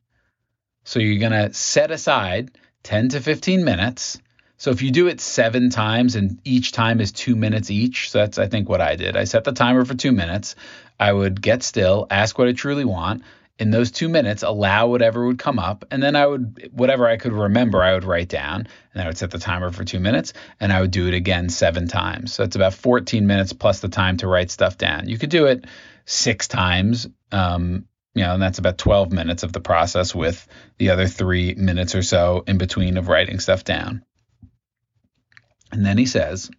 So 0.86 1.00
you're 1.00 1.20
going 1.20 1.34
to 1.34 1.54
set 1.54 1.92
aside 1.92 2.52
10 2.84 3.10
to 3.10 3.20
15 3.20 3.66
minutes. 3.66 4.20
So 4.58 4.72
if 4.72 4.82
you 4.82 4.92
do 4.92 5.08
it 5.08 5.20
seven 5.20 5.70
times 5.70 6.16
and 6.16 6.40
each 6.44 6.72
time 6.72 7.02
is 7.02 7.12
two 7.12 7.36
minutes 7.36 7.70
each, 7.70 8.10
so 8.10 8.20
that's 8.20 8.38
I 8.38 8.48
think 8.48 8.70
what 8.70 8.82
I 8.82 8.96
did. 8.96 9.18
I 9.18 9.26
set 9.26 9.44
the 9.44 9.52
timer 9.52 9.86
for 9.86 9.96
two 9.96 10.12
minutes. 10.12 10.56
I 11.00 11.12
would 11.12 11.42
get 11.42 11.64
still, 11.64 12.08
ask 12.10 12.38
what 12.38 12.48
I 12.48 12.54
truly 12.54 12.86
want. 12.86 13.24
In 13.58 13.72
those 13.72 13.92
two 13.92 14.10
minutes, 14.10 14.44
allow 14.44 14.88
whatever 14.88 15.26
would 15.26 15.40
come 15.40 15.60
up, 15.60 15.86
and 15.90 16.04
then 16.04 16.18
I 16.18 16.28
would 16.28 16.70
whatever 16.74 17.08
I 17.08 17.16
could 17.16 17.32
remember, 17.32 17.82
I 17.82 17.94
would 17.94 18.04
write 18.04 18.28
down, 18.28 18.68
and 18.94 19.02
I 19.02 19.08
would 19.08 19.18
set 19.18 19.32
the 19.32 19.40
timer 19.40 19.72
for 19.72 19.86
two 19.86 20.02
minutes, 20.02 20.34
and 20.60 20.74
I 20.74 20.82
would 20.82 20.92
do 20.92 21.08
it 21.08 21.14
again 21.14 21.48
seven 21.48 21.88
times. 21.88 22.34
So 22.34 22.44
it's 22.44 22.58
about 22.58 22.74
14 22.74 23.26
minutes 23.26 23.54
plus 23.54 23.80
the 23.80 23.88
time 23.88 24.18
to 24.18 24.28
write 24.28 24.52
stuff 24.52 24.78
down. 24.78 25.08
You 25.08 25.18
could 25.18 25.30
do 25.30 25.46
it 25.46 25.66
six 26.04 26.50
times, 26.50 27.08
um, 27.32 27.86
you 28.14 28.24
know, 28.24 28.34
and 28.34 28.42
that's 28.42 28.60
about 28.60 28.78
12 28.78 29.14
minutes 29.14 29.44
of 29.44 29.54
the 29.54 29.62
process 29.62 30.14
with 30.14 30.46
the 30.78 30.90
other 30.90 31.08
three 31.08 31.54
minutes 31.56 31.96
or 31.96 32.02
so 32.02 32.44
in 32.48 32.58
between 32.58 32.98
of 32.98 33.08
writing 33.08 33.40
stuff 33.40 33.64
down. 33.64 34.04
And 35.76 35.86
then 35.86 35.98
he 35.98 36.06
says, 36.06 36.50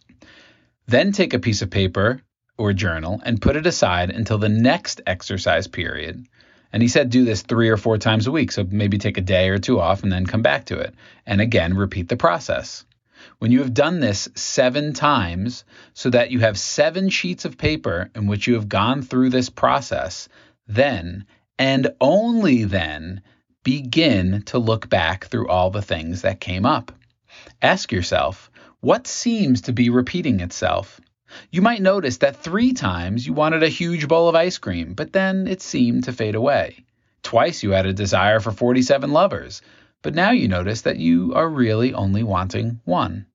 then 0.87 1.11
take 1.11 1.33
a 1.33 1.39
piece 1.39 1.63
of 1.63 1.71
paper 1.71 2.21
or 2.59 2.75
journal 2.75 3.19
and 3.25 3.41
put 3.41 3.57
it 3.57 3.67
aside 3.67 4.11
until 4.11 4.37
the 4.37 4.51
next 4.51 5.01
exercise 5.07 5.67
period. 5.67 6.27
And 6.71 6.83
he 6.83 6.89
said 6.89 7.09
do 7.09 7.25
this 7.25 7.41
three 7.41 7.71
or 7.71 7.79
four 7.79 7.97
times 7.97 8.27
a 8.27 8.31
week. 8.31 8.53
So 8.53 8.67
maybe 8.71 8.99
take 8.99 9.17
a 9.17 9.23
day 9.23 9.49
or 9.49 9.59
two 9.59 9.81
off 9.81 10.03
and 10.03 10.13
then 10.13 10.27
come 10.27 10.43
back 10.43 10.67
to 10.67 10.79
it. 10.79 10.95
And 11.25 11.41
again, 11.41 11.75
repeat 11.79 12.11
the 12.11 12.19
process. 12.19 12.85
When 13.39 13.51
you 13.51 13.61
have 13.61 13.73
done 13.73 14.01
this 14.01 14.29
seven 14.35 14.93
times, 14.93 15.65
so 15.95 16.11
that 16.11 16.31
you 16.31 16.41
have 16.41 16.59
seven 16.59 17.09
sheets 17.09 17.47
of 17.47 17.57
paper 17.57 18.11
in 18.15 18.27
which 18.27 18.47
you 18.47 18.53
have 18.53 18.69
gone 18.69 19.01
through 19.01 19.31
this 19.31 19.49
process, 19.49 20.29
then 20.67 21.25
and 21.59 21.89
only 22.03 22.65
then 22.65 23.23
begin 23.65 24.43
to 24.43 24.59
look 24.59 24.91
back 24.91 25.25
through 25.25 25.49
all 25.49 25.71
the 25.71 25.81
things 25.81 26.21
that 26.21 26.39
came 26.39 26.67
up. 26.67 26.93
Ask 27.63 27.93
yourself, 27.93 28.51
what 28.87 29.09
seems 29.09 29.63
to 29.63 29.73
be 29.73 29.91
repeating 29.91 30.39
itself? 30.39 31.01
You 31.51 31.61
might 31.61 31.83
notice 31.83 32.19
that 32.19 32.37
three 32.37 32.73
times 32.73 33.27
you 33.27 33.33
wanted 33.33 33.65
a 33.65 33.69
huge 33.69 34.07
bowl 34.07 34.29
of 34.29 34.37
ice 34.37 34.59
cream, 34.59 34.95
but 34.95 35.13
then 35.13 35.49
it 35.49 35.61
seemed 35.61 36.05
to 36.05 36.13
fade 36.13 36.37
away. 36.37 36.85
Twice 37.25 37.65
you 37.65 37.73
had 37.73 37.87
a 37.87 37.93
desire 37.93 38.39
for 38.39 38.53
47 38.53 39.11
lovers, 39.11 39.61
but 40.03 40.15
now 40.15 40.31
you 40.31 40.47
notice 40.47 40.83
that 40.83 40.99
you 40.99 41.35
are 41.35 41.49
really 41.49 41.95
only 41.95 42.23
wanting 42.23 42.81
one. 42.85 43.27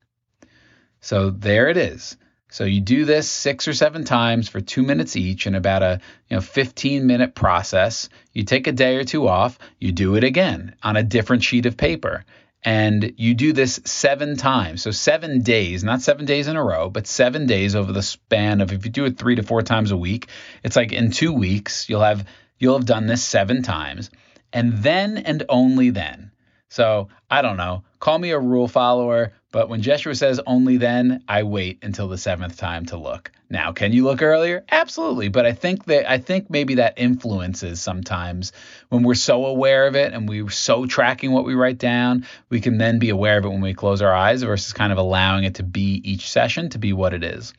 So 1.01 1.31
there 1.31 1.67
it 1.67 1.75
is. 1.75 2.15
So 2.49 2.63
you 2.63 2.79
do 2.79 3.03
this 3.03 3.29
six 3.29 3.67
or 3.67 3.73
seven 3.73 4.05
times 4.05 4.47
for 4.47 4.61
two 4.61 4.83
minutes 4.83 5.17
each 5.17 5.47
in 5.47 5.55
about 5.55 5.83
a 5.83 5.99
you 6.29 6.37
know 6.37 6.41
15 6.41 7.05
minute 7.05 7.35
process. 7.35 8.07
You 8.31 8.43
take 8.43 8.67
a 8.67 8.71
day 8.71 8.95
or 8.95 9.03
two 9.03 9.27
off, 9.27 9.59
you 9.79 9.91
do 9.91 10.15
it 10.15 10.23
again 10.23 10.75
on 10.81 10.95
a 10.95 11.03
different 11.03 11.43
sheet 11.43 11.65
of 11.65 11.75
paper 11.75 12.23
and 12.63 13.13
you 13.17 13.33
do 13.33 13.53
this 13.53 13.79
seven 13.85 14.37
times. 14.37 14.81
So 14.83 14.91
seven 14.91 15.41
days, 15.41 15.83
not 15.83 16.01
seven 16.01 16.25
days 16.25 16.47
in 16.47 16.55
a 16.55 16.63
row, 16.63 16.89
but 16.89 17.07
seven 17.07 17.47
days 17.47 17.75
over 17.75 17.91
the 17.91 18.03
span 18.03 18.61
of 18.61 18.71
if 18.71 18.85
you 18.85 18.91
do 18.91 19.05
it 19.05 19.17
three 19.17 19.35
to 19.35 19.43
four 19.43 19.61
times 19.61 19.91
a 19.91 19.97
week, 19.97 20.27
it's 20.63 20.75
like 20.75 20.91
in 20.91 21.11
two 21.11 21.33
weeks 21.33 21.89
you'll 21.89 22.01
have 22.01 22.25
you'll 22.59 22.77
have 22.77 22.85
done 22.85 23.07
this 23.07 23.23
seven 23.23 23.63
times, 23.63 24.11
and 24.53 24.83
then 24.83 25.17
and 25.17 25.43
only 25.49 25.89
then. 25.89 26.31
So 26.69 27.09
I 27.29 27.41
don't 27.41 27.57
know. 27.57 27.83
Call 27.99 28.17
me 28.17 28.31
a 28.31 28.39
rule 28.39 28.67
follower, 28.67 29.33
but 29.51 29.67
when 29.67 29.81
Jeshua 29.81 30.15
says 30.15 30.39
only 30.47 30.77
then, 30.77 31.23
I 31.27 31.43
wait 31.43 31.79
until 31.83 32.07
the 32.07 32.17
seventh 32.17 32.57
time 32.57 32.85
to 32.87 32.97
look. 32.97 33.31
Now, 33.49 33.73
can 33.73 33.91
you 33.91 34.05
look 34.05 34.21
earlier? 34.21 34.63
Absolutely, 34.71 35.27
but 35.27 35.45
I 35.45 35.51
think 35.51 35.85
that 35.85 36.09
I 36.09 36.19
think 36.19 36.49
maybe 36.49 36.75
that 36.75 36.93
influences 36.97 37.81
sometimes 37.81 38.53
when 38.87 39.03
we're 39.03 39.13
so 39.13 39.45
aware 39.45 39.87
of 39.87 39.95
it 39.97 40.13
and 40.13 40.29
we're 40.29 40.49
so 40.49 40.85
tracking 40.85 41.33
what 41.33 41.43
we 41.43 41.53
write 41.53 41.77
down, 41.77 42.25
we 42.49 42.61
can 42.61 42.77
then 42.77 42.97
be 42.97 43.09
aware 43.09 43.37
of 43.37 43.43
it 43.43 43.49
when 43.49 43.59
we 43.59 43.73
close 43.73 44.01
our 44.01 44.13
eyes 44.13 44.41
versus 44.41 44.71
kind 44.71 44.93
of 44.93 44.97
allowing 44.97 45.43
it 45.43 45.55
to 45.55 45.63
be 45.63 46.01
each 46.05 46.31
session 46.31 46.69
to 46.69 46.77
be 46.77 46.93
what 46.93 47.13
it 47.13 47.23
is. 47.23 47.53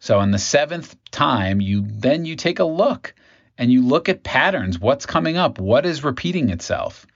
So 0.00 0.18
on 0.18 0.30
the 0.30 0.38
seventh 0.38 0.94
time, 1.10 1.62
you 1.62 1.86
then 1.86 2.26
you 2.26 2.36
take 2.36 2.58
a 2.58 2.64
look 2.64 3.14
and 3.56 3.72
you 3.72 3.80
look 3.86 4.10
at 4.10 4.24
patterns, 4.24 4.78
what's 4.78 5.06
coming 5.06 5.38
up, 5.38 5.58
what 5.58 5.86
is 5.86 6.04
repeating 6.04 6.50
itself. 6.50 7.06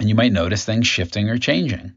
And 0.00 0.08
you 0.08 0.14
might 0.14 0.32
notice 0.32 0.64
things 0.64 0.86
shifting 0.86 1.28
or 1.28 1.36
changing. 1.36 1.94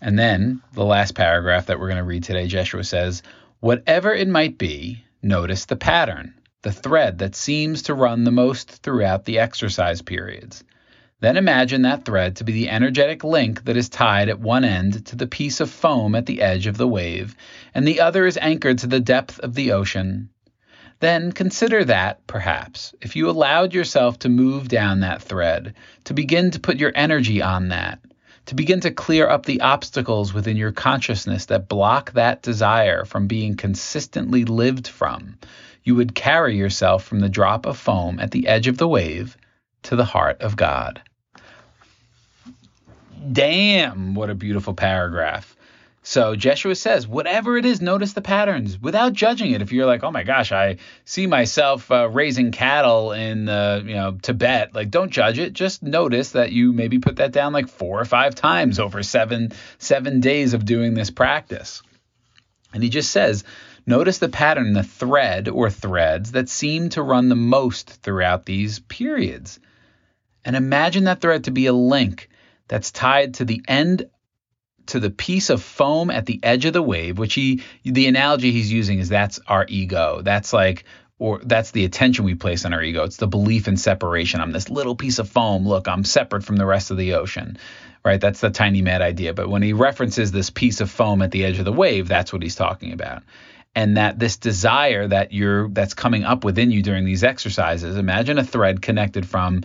And 0.00 0.18
then 0.18 0.62
the 0.72 0.84
last 0.84 1.14
paragraph 1.14 1.66
that 1.66 1.78
we're 1.78 1.88
going 1.88 1.98
to 1.98 2.04
read 2.04 2.24
today, 2.24 2.46
Jeshua 2.46 2.84
says, 2.84 3.22
Whatever 3.60 4.14
it 4.14 4.28
might 4.28 4.56
be, 4.56 5.04
notice 5.22 5.66
the 5.66 5.76
pattern, 5.76 6.34
the 6.62 6.72
thread 6.72 7.18
that 7.18 7.34
seems 7.34 7.82
to 7.82 7.94
run 7.94 8.24
the 8.24 8.30
most 8.30 8.70
throughout 8.82 9.24
the 9.24 9.38
exercise 9.38 10.00
periods. 10.00 10.64
Then 11.20 11.36
imagine 11.36 11.82
that 11.82 12.06
thread 12.06 12.36
to 12.36 12.44
be 12.44 12.52
the 12.52 12.70
energetic 12.70 13.24
link 13.24 13.64
that 13.64 13.76
is 13.76 13.90
tied 13.90 14.30
at 14.30 14.40
one 14.40 14.64
end 14.64 15.04
to 15.06 15.16
the 15.16 15.26
piece 15.26 15.60
of 15.60 15.70
foam 15.70 16.14
at 16.14 16.24
the 16.24 16.40
edge 16.40 16.66
of 16.66 16.78
the 16.78 16.88
wave, 16.88 17.36
and 17.74 17.86
the 17.86 18.00
other 18.00 18.24
is 18.24 18.38
anchored 18.38 18.78
to 18.78 18.86
the 18.86 19.00
depth 19.00 19.38
of 19.40 19.54
the 19.54 19.72
ocean. 19.72 20.30
Then 21.00 21.32
consider 21.32 21.84
that, 21.84 22.26
perhaps, 22.26 22.94
if 23.02 23.16
you 23.16 23.28
allowed 23.28 23.74
yourself 23.74 24.18
to 24.20 24.30
move 24.30 24.68
down 24.68 25.00
that 25.00 25.20
thread, 25.20 25.74
to 26.04 26.14
begin 26.14 26.50
to 26.52 26.60
put 26.60 26.78
your 26.78 26.92
energy 26.94 27.42
on 27.42 27.68
that, 27.68 28.00
to 28.46 28.54
begin 28.54 28.80
to 28.80 28.90
clear 28.90 29.28
up 29.28 29.46
the 29.46 29.60
obstacles 29.60 30.32
within 30.32 30.56
your 30.56 30.72
consciousness 30.72 31.46
that 31.46 31.68
block 31.68 32.12
that 32.12 32.42
desire 32.42 33.04
from 33.04 33.26
being 33.26 33.56
consistently 33.56 34.44
lived 34.44 34.88
from, 34.88 35.38
you 35.84 35.94
would 35.94 36.14
carry 36.14 36.56
yourself 36.56 37.04
from 37.04 37.20
the 37.20 37.28
drop 37.28 37.66
of 37.66 37.78
foam 37.78 38.18
at 38.20 38.30
the 38.30 38.48
edge 38.48 38.66
of 38.66 38.78
the 38.78 38.88
wave 38.88 39.36
to 39.82 39.96
the 39.96 40.04
heart 40.04 40.40
of 40.42 40.56
God. 40.56 41.00
Damn, 43.32 44.14
what 44.14 44.30
a 44.30 44.34
beautiful 44.34 44.74
paragraph. 44.74 45.56
So 46.02 46.34
Jeshua 46.34 46.74
says, 46.76 47.06
whatever 47.06 47.58
it 47.58 47.66
is, 47.66 47.82
notice 47.82 48.14
the 48.14 48.22
patterns 48.22 48.80
without 48.80 49.12
judging 49.12 49.50
it. 49.52 49.60
If 49.60 49.70
you're 49.70 49.86
like, 49.86 50.02
oh 50.02 50.10
my 50.10 50.22
gosh, 50.22 50.50
I 50.50 50.78
see 51.04 51.26
myself 51.26 51.90
uh, 51.90 52.08
raising 52.08 52.52
cattle 52.52 53.12
in 53.12 53.48
uh, 53.50 53.82
you 53.84 53.94
know 53.94 54.18
Tibet, 54.20 54.74
like 54.74 54.90
don't 54.90 55.10
judge 55.10 55.38
it. 55.38 55.52
Just 55.52 55.82
notice 55.82 56.32
that 56.32 56.52
you 56.52 56.72
maybe 56.72 56.98
put 57.00 57.16
that 57.16 57.32
down 57.32 57.52
like 57.52 57.68
four 57.68 58.00
or 58.00 58.06
five 58.06 58.34
times 58.34 58.78
over 58.78 59.02
seven 59.02 59.52
seven 59.78 60.20
days 60.20 60.54
of 60.54 60.64
doing 60.64 60.94
this 60.94 61.10
practice. 61.10 61.82
And 62.72 62.82
he 62.82 62.88
just 62.88 63.10
says, 63.10 63.44
notice 63.84 64.18
the 64.18 64.28
pattern, 64.28 64.72
the 64.72 64.82
thread 64.82 65.48
or 65.48 65.68
threads 65.68 66.32
that 66.32 66.48
seem 66.48 66.88
to 66.90 67.02
run 67.02 67.28
the 67.28 67.34
most 67.34 67.90
throughout 67.90 68.46
these 68.46 68.78
periods. 68.78 69.60
And 70.44 70.56
imagine 70.56 71.04
that 71.04 71.20
thread 71.20 71.44
to 71.44 71.50
be 71.50 71.66
a 71.66 71.72
link 71.74 72.30
that's 72.68 72.90
tied 72.90 73.34
to 73.34 73.44
the 73.44 73.62
end 73.68 74.08
to 74.86 75.00
the 75.00 75.10
piece 75.10 75.50
of 75.50 75.62
foam 75.62 76.10
at 76.10 76.26
the 76.26 76.40
edge 76.42 76.64
of 76.64 76.72
the 76.72 76.82
wave, 76.82 77.18
which 77.18 77.34
he 77.34 77.62
the 77.84 78.06
analogy 78.06 78.52
he's 78.52 78.72
using 78.72 78.98
is 78.98 79.08
that's 79.08 79.40
our 79.46 79.66
ego. 79.68 80.20
That's 80.22 80.52
like 80.52 80.84
or 81.18 81.38
that's 81.44 81.70
the 81.70 81.84
attention 81.84 82.24
we 82.24 82.34
place 82.34 82.64
on 82.64 82.72
our 82.72 82.82
ego. 82.82 83.04
It's 83.04 83.18
the 83.18 83.28
belief 83.28 83.68
in 83.68 83.76
separation. 83.76 84.40
I'm 84.40 84.52
this 84.52 84.70
little 84.70 84.96
piece 84.96 85.18
of 85.18 85.28
foam. 85.28 85.68
Look, 85.68 85.86
I'm 85.86 86.02
separate 86.02 86.44
from 86.44 86.56
the 86.56 86.66
rest 86.66 86.90
of 86.90 86.96
the 86.96 87.14
ocean. 87.14 87.58
Right? 88.02 88.20
That's 88.20 88.40
the 88.40 88.48
tiny 88.48 88.80
mad 88.80 89.02
idea. 89.02 89.34
But 89.34 89.50
when 89.50 89.60
he 89.60 89.74
references 89.74 90.32
this 90.32 90.48
piece 90.48 90.80
of 90.80 90.90
foam 90.90 91.20
at 91.20 91.30
the 91.30 91.44
edge 91.44 91.58
of 91.58 91.66
the 91.66 91.72
wave, 91.72 92.08
that's 92.08 92.32
what 92.32 92.42
he's 92.42 92.56
talking 92.56 92.92
about. 92.92 93.22
And 93.74 93.98
that 93.98 94.18
this 94.18 94.38
desire 94.38 95.06
that 95.06 95.32
you're 95.34 95.68
that's 95.68 95.92
coming 95.92 96.24
up 96.24 96.42
within 96.42 96.70
you 96.70 96.82
during 96.82 97.04
these 97.04 97.22
exercises, 97.22 97.98
imagine 97.98 98.38
a 98.38 98.44
thread 98.44 98.80
connected 98.80 99.28
from 99.28 99.62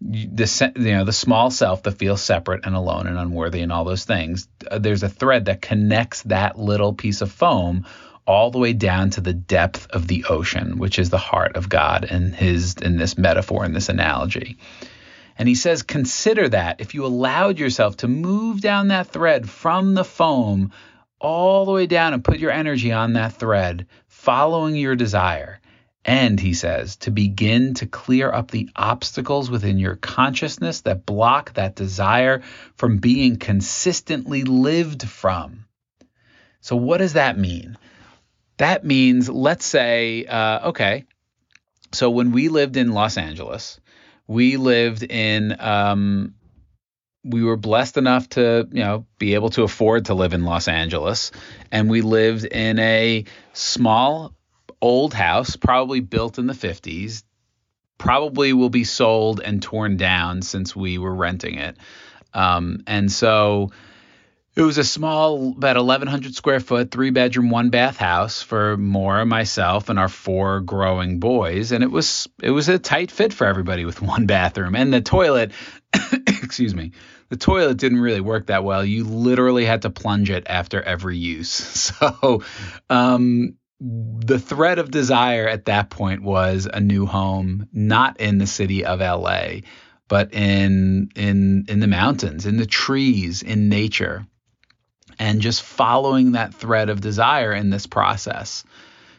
the 0.00 0.72
you 0.76 0.92
know 0.92 1.04
the 1.04 1.12
small 1.12 1.50
self 1.50 1.82
that 1.84 1.92
feels 1.98 2.22
separate 2.22 2.66
and 2.66 2.76
alone 2.76 3.06
and 3.06 3.18
unworthy 3.18 3.62
and 3.62 3.72
all 3.72 3.84
those 3.84 4.04
things 4.04 4.46
uh, 4.70 4.78
there's 4.78 5.02
a 5.02 5.08
thread 5.08 5.46
that 5.46 5.62
connects 5.62 6.22
that 6.24 6.58
little 6.58 6.92
piece 6.92 7.22
of 7.22 7.32
foam 7.32 7.86
all 8.26 8.50
the 8.50 8.58
way 8.58 8.72
down 8.72 9.08
to 9.08 9.20
the 9.20 9.32
depth 9.32 9.86
of 9.90 10.06
the 10.06 10.26
ocean 10.28 10.78
which 10.78 10.98
is 10.98 11.08
the 11.08 11.18
heart 11.18 11.56
of 11.56 11.68
god 11.68 12.04
and 12.04 12.34
his 12.34 12.74
in 12.74 12.98
this 12.98 13.16
metaphor 13.16 13.64
in 13.64 13.72
this 13.72 13.88
analogy. 13.88 14.58
And 15.38 15.48
he 15.48 15.54
says 15.54 15.82
consider 15.82 16.48
that 16.48 16.80
if 16.80 16.94
you 16.94 17.04
allowed 17.04 17.58
yourself 17.58 17.98
to 17.98 18.08
move 18.08 18.60
down 18.60 18.88
that 18.88 19.08
thread 19.08 19.48
from 19.48 19.94
the 19.94 20.04
foam 20.04 20.72
all 21.20 21.64
the 21.64 21.72
way 21.72 21.86
down 21.86 22.14
and 22.14 22.24
put 22.24 22.38
your 22.38 22.50
energy 22.50 22.92
on 22.92 23.14
that 23.14 23.34
thread 23.34 23.86
following 24.08 24.76
your 24.76 24.96
desire 24.96 25.60
and, 26.06 26.38
he 26.38 26.54
says, 26.54 26.96
to 26.98 27.10
begin 27.10 27.74
to 27.74 27.86
clear 27.86 28.32
up 28.32 28.52
the 28.52 28.70
obstacles 28.76 29.50
within 29.50 29.76
your 29.78 29.96
consciousness 29.96 30.82
that 30.82 31.04
block 31.04 31.54
that 31.54 31.74
desire 31.74 32.42
from 32.76 32.98
being 32.98 33.38
consistently 33.38 34.44
lived 34.44 35.06
from. 35.06 35.66
So, 36.60 36.76
what 36.76 36.98
does 36.98 37.14
that 37.14 37.36
mean? 37.36 37.76
That 38.58 38.84
means, 38.84 39.28
let's 39.28 39.66
say, 39.66 40.24
uh, 40.24 40.68
okay, 40.68 41.04
so 41.92 42.10
when 42.10 42.30
we 42.30 42.48
lived 42.48 42.76
in 42.76 42.92
Los 42.92 43.18
Angeles, 43.18 43.80
we 44.28 44.56
lived 44.56 45.02
in 45.02 45.56
um, 45.60 46.34
we 47.24 47.42
were 47.42 47.56
blessed 47.56 47.96
enough 47.96 48.28
to, 48.30 48.68
you 48.70 48.84
know, 48.84 49.06
be 49.18 49.34
able 49.34 49.50
to 49.50 49.64
afford 49.64 50.04
to 50.04 50.14
live 50.14 50.32
in 50.32 50.44
Los 50.44 50.68
Angeles. 50.68 51.32
And 51.72 51.90
we 51.90 52.00
lived 52.00 52.44
in 52.44 52.78
a 52.78 53.24
small 53.52 54.32
old 54.80 55.14
house, 55.14 55.56
probably 55.56 56.00
built 56.00 56.38
in 56.38 56.46
the 56.46 56.54
50s, 56.54 57.22
probably 57.98 58.52
will 58.52 58.70
be 58.70 58.84
sold 58.84 59.40
and 59.40 59.62
torn 59.62 59.96
down 59.96 60.42
since 60.42 60.76
we 60.76 60.98
were 60.98 61.14
renting 61.14 61.56
it. 61.56 61.76
Um, 62.34 62.82
and 62.86 63.10
so 63.10 63.70
it 64.56 64.62
was 64.62 64.78
a 64.78 64.84
small, 64.84 65.50
about 65.50 65.76
1,100 65.76 66.34
square 66.34 66.60
foot, 66.60 66.90
three 66.90 67.10
bedroom, 67.10 67.50
one 67.50 67.68
bath 67.68 67.98
house 67.98 68.40
for 68.40 68.76
Maura, 68.76 69.26
myself, 69.26 69.90
and 69.90 69.98
our 69.98 70.08
four 70.08 70.60
growing 70.60 71.20
boys. 71.20 71.72
And 71.72 71.84
it 71.84 71.90
was 71.90 72.26
it 72.42 72.50
was 72.50 72.68
a 72.68 72.78
tight 72.78 73.10
fit 73.10 73.34
for 73.34 73.46
everybody 73.46 73.84
with 73.84 74.00
one 74.00 74.26
bathroom 74.26 74.74
and 74.74 74.92
the 74.92 75.02
toilet. 75.02 75.52
excuse 76.26 76.74
me. 76.74 76.92
The 77.28 77.36
toilet 77.36 77.76
didn't 77.76 78.00
really 78.00 78.20
work 78.20 78.46
that 78.46 78.64
well. 78.64 78.84
You 78.84 79.04
literally 79.04 79.64
had 79.64 79.82
to 79.82 79.90
plunge 79.90 80.30
it 80.30 80.46
after 80.46 80.80
every 80.80 81.18
use. 81.18 81.92
So, 81.96 82.42
um, 82.90 83.56
the 83.80 84.38
thread 84.38 84.78
of 84.78 84.90
desire 84.90 85.46
at 85.46 85.66
that 85.66 85.90
point 85.90 86.22
was 86.22 86.68
a 86.72 86.80
new 86.80 87.06
home, 87.06 87.68
not 87.72 88.20
in 88.20 88.38
the 88.38 88.46
city 88.46 88.84
of 88.84 89.00
LA, 89.00 89.60
but 90.08 90.32
in 90.32 91.10
in 91.14 91.66
in 91.68 91.80
the 91.80 91.86
mountains, 91.86 92.46
in 92.46 92.56
the 92.56 92.66
trees, 92.66 93.42
in 93.42 93.68
nature. 93.68 94.26
And 95.18 95.40
just 95.40 95.62
following 95.62 96.32
that 96.32 96.54
thread 96.54 96.90
of 96.90 97.00
desire 97.00 97.52
in 97.52 97.70
this 97.70 97.86
process, 97.86 98.64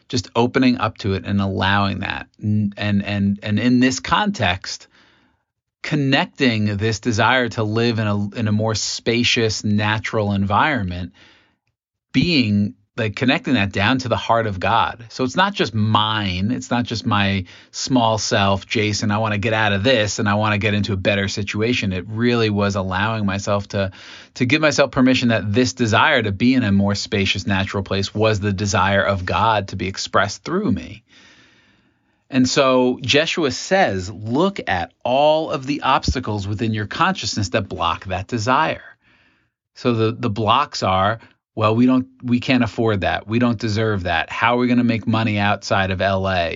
just 0.08 0.30
opening 0.36 0.78
up 0.78 0.98
to 0.98 1.14
it 1.14 1.24
and 1.24 1.40
allowing 1.40 2.00
that. 2.00 2.28
And 2.40 2.74
and 2.76 3.38
and 3.42 3.58
in 3.58 3.80
this 3.80 4.00
context, 4.00 4.88
connecting 5.82 6.76
this 6.76 7.00
desire 7.00 7.48
to 7.50 7.62
live 7.62 7.98
in 7.98 8.06
a 8.06 8.28
in 8.30 8.48
a 8.48 8.52
more 8.52 8.74
spacious, 8.74 9.62
natural 9.62 10.32
environment 10.32 11.12
being 12.12 12.74
like 12.98 13.16
connecting 13.16 13.54
that 13.54 13.72
down 13.72 13.98
to 13.98 14.08
the 14.08 14.16
heart 14.16 14.46
of 14.46 14.58
God. 14.58 15.06
So 15.08 15.24
it's 15.24 15.36
not 15.36 15.54
just 15.54 15.74
mine. 15.74 16.50
It's 16.50 16.70
not 16.70 16.84
just 16.84 17.06
my 17.06 17.44
small 17.70 18.18
self, 18.18 18.66
Jason. 18.66 19.10
I 19.10 19.18
want 19.18 19.34
to 19.34 19.38
get 19.38 19.52
out 19.52 19.72
of 19.72 19.82
this 19.82 20.18
and 20.18 20.28
I 20.28 20.34
want 20.34 20.52
to 20.52 20.58
get 20.58 20.74
into 20.74 20.92
a 20.92 20.96
better 20.96 21.28
situation. 21.28 21.92
It 21.92 22.06
really 22.08 22.50
was 22.50 22.76
allowing 22.76 23.26
myself 23.26 23.68
to 23.68 23.92
to 24.34 24.46
give 24.46 24.60
myself 24.60 24.90
permission 24.90 25.28
that 25.28 25.52
this 25.52 25.72
desire 25.72 26.22
to 26.22 26.32
be 26.32 26.54
in 26.54 26.62
a 26.62 26.72
more 26.72 26.94
spacious, 26.94 27.46
natural 27.46 27.82
place 27.82 28.14
was 28.14 28.40
the 28.40 28.52
desire 28.52 29.02
of 29.02 29.24
God 29.24 29.68
to 29.68 29.76
be 29.76 29.88
expressed 29.88 30.44
through 30.44 30.70
me. 30.70 31.02
And 32.30 32.48
so 32.48 32.98
Jeshua 33.00 33.50
says, 33.52 34.10
look 34.10 34.60
at 34.68 34.92
all 35.02 35.50
of 35.50 35.66
the 35.66 35.82
obstacles 35.82 36.46
within 36.46 36.74
your 36.74 36.86
consciousness 36.86 37.50
that 37.50 37.68
block 37.68 38.04
that 38.06 38.26
desire. 38.26 38.82
So 39.74 39.94
the 39.94 40.12
the 40.12 40.30
blocks 40.30 40.82
are 40.82 41.20
well, 41.58 41.74
we 41.74 41.86
don't, 41.86 42.06
we 42.22 42.38
can't 42.38 42.62
afford 42.62 43.00
that. 43.00 43.26
We 43.26 43.40
don't 43.40 43.58
deserve 43.58 44.04
that. 44.04 44.30
How 44.30 44.54
are 44.54 44.58
we 44.58 44.68
going 44.68 44.78
to 44.78 44.84
make 44.84 45.08
money 45.08 45.38
outside 45.38 45.90
of 45.90 45.98
LA? 45.98 46.50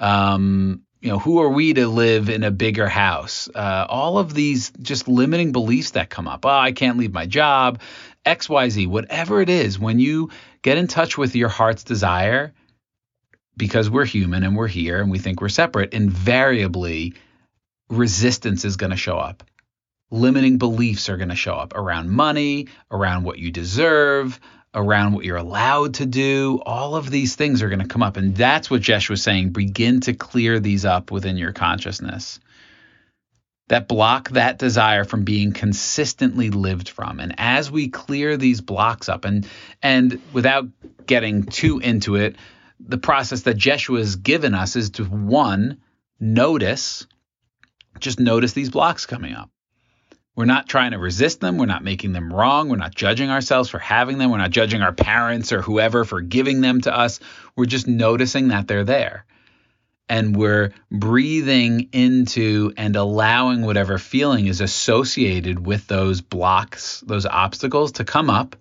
Um, 0.00 0.84
you 1.02 1.10
know, 1.10 1.18
who 1.18 1.42
are 1.42 1.50
we 1.50 1.74
to 1.74 1.86
live 1.86 2.30
in 2.30 2.42
a 2.42 2.50
bigger 2.50 2.88
house? 2.88 3.50
Uh, 3.54 3.84
all 3.86 4.16
of 4.16 4.32
these 4.32 4.72
just 4.80 5.06
limiting 5.06 5.52
beliefs 5.52 5.90
that 5.90 6.08
come 6.08 6.26
up. 6.26 6.46
Oh, 6.46 6.48
I 6.48 6.72
can't 6.72 6.96
leave 6.96 7.12
my 7.12 7.26
job, 7.26 7.82
X, 8.24 8.48
Y, 8.48 8.70
Z, 8.70 8.86
whatever 8.86 9.42
it 9.42 9.50
is. 9.50 9.78
When 9.78 9.98
you 9.98 10.30
get 10.62 10.78
in 10.78 10.86
touch 10.86 11.18
with 11.18 11.36
your 11.36 11.50
heart's 11.50 11.84
desire, 11.84 12.54
because 13.54 13.90
we're 13.90 14.06
human 14.06 14.44
and 14.44 14.56
we're 14.56 14.66
here 14.66 15.02
and 15.02 15.10
we 15.10 15.18
think 15.18 15.42
we're 15.42 15.50
separate, 15.50 15.92
invariably 15.92 17.12
resistance 17.90 18.64
is 18.64 18.78
going 18.78 18.92
to 18.92 18.96
show 18.96 19.18
up 19.18 19.44
limiting 20.10 20.58
beliefs 20.58 21.08
are 21.08 21.16
going 21.16 21.28
to 21.28 21.36
show 21.36 21.54
up 21.54 21.74
around 21.74 22.10
money, 22.10 22.68
around 22.90 23.24
what 23.24 23.38
you 23.38 23.50
deserve, 23.50 24.40
around 24.74 25.12
what 25.12 25.24
you're 25.24 25.36
allowed 25.36 25.94
to 25.94 26.06
do. 26.06 26.60
All 26.64 26.96
of 26.96 27.10
these 27.10 27.36
things 27.36 27.62
are 27.62 27.68
going 27.68 27.80
to 27.80 27.88
come 27.88 28.02
up. 28.02 28.16
And 28.16 28.36
that's 28.36 28.70
what 28.70 28.82
Jeshua's 28.82 29.22
saying. 29.22 29.50
Begin 29.50 30.00
to 30.00 30.14
clear 30.14 30.60
these 30.60 30.84
up 30.84 31.10
within 31.10 31.36
your 31.36 31.52
consciousness 31.52 32.40
that 33.68 33.86
block 33.86 34.30
that 34.30 34.58
desire 34.58 35.04
from 35.04 35.24
being 35.24 35.52
consistently 35.52 36.50
lived 36.50 36.88
from. 36.88 37.20
And 37.20 37.34
as 37.38 37.70
we 37.70 37.88
clear 37.88 38.36
these 38.36 38.60
blocks 38.60 39.08
up 39.08 39.24
and 39.24 39.46
and 39.82 40.20
without 40.32 40.66
getting 41.06 41.44
too 41.44 41.78
into 41.78 42.16
it, 42.16 42.36
the 42.80 42.98
process 42.98 43.42
that 43.42 43.56
Jeshua 43.56 43.98
has 43.98 44.16
given 44.16 44.54
us 44.54 44.76
is 44.76 44.90
to 44.90 45.04
one, 45.04 45.80
notice, 46.18 47.06
just 47.98 48.18
notice 48.18 48.52
these 48.52 48.70
blocks 48.70 49.06
coming 49.06 49.34
up. 49.34 49.50
We're 50.38 50.44
not 50.44 50.68
trying 50.68 50.92
to 50.92 50.98
resist 50.98 51.40
them. 51.40 51.58
We're 51.58 51.66
not 51.66 51.82
making 51.82 52.12
them 52.12 52.32
wrong. 52.32 52.68
We're 52.68 52.76
not 52.76 52.94
judging 52.94 53.28
ourselves 53.28 53.70
for 53.70 53.80
having 53.80 54.18
them. 54.18 54.30
We're 54.30 54.38
not 54.38 54.52
judging 54.52 54.82
our 54.82 54.92
parents 54.92 55.52
or 55.52 55.62
whoever 55.62 56.04
for 56.04 56.20
giving 56.20 56.60
them 56.60 56.80
to 56.82 56.96
us. 56.96 57.18
We're 57.56 57.64
just 57.64 57.88
noticing 57.88 58.46
that 58.48 58.68
they're 58.68 58.84
there. 58.84 59.24
And 60.08 60.36
we're 60.36 60.74
breathing 60.92 61.88
into 61.90 62.72
and 62.76 62.94
allowing 62.94 63.62
whatever 63.62 63.98
feeling 63.98 64.46
is 64.46 64.60
associated 64.60 65.66
with 65.66 65.88
those 65.88 66.20
blocks, 66.20 67.00
those 67.00 67.26
obstacles 67.26 67.90
to 67.92 68.04
come 68.04 68.30
up, 68.30 68.54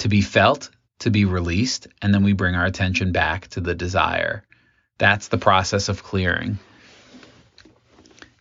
to 0.00 0.08
be 0.10 0.20
felt, 0.20 0.68
to 0.98 1.10
be 1.10 1.24
released. 1.24 1.86
And 2.02 2.12
then 2.12 2.22
we 2.22 2.34
bring 2.34 2.54
our 2.54 2.66
attention 2.66 3.12
back 3.12 3.48
to 3.48 3.62
the 3.62 3.74
desire. 3.74 4.44
That's 4.98 5.28
the 5.28 5.38
process 5.38 5.88
of 5.88 6.02
clearing. 6.02 6.58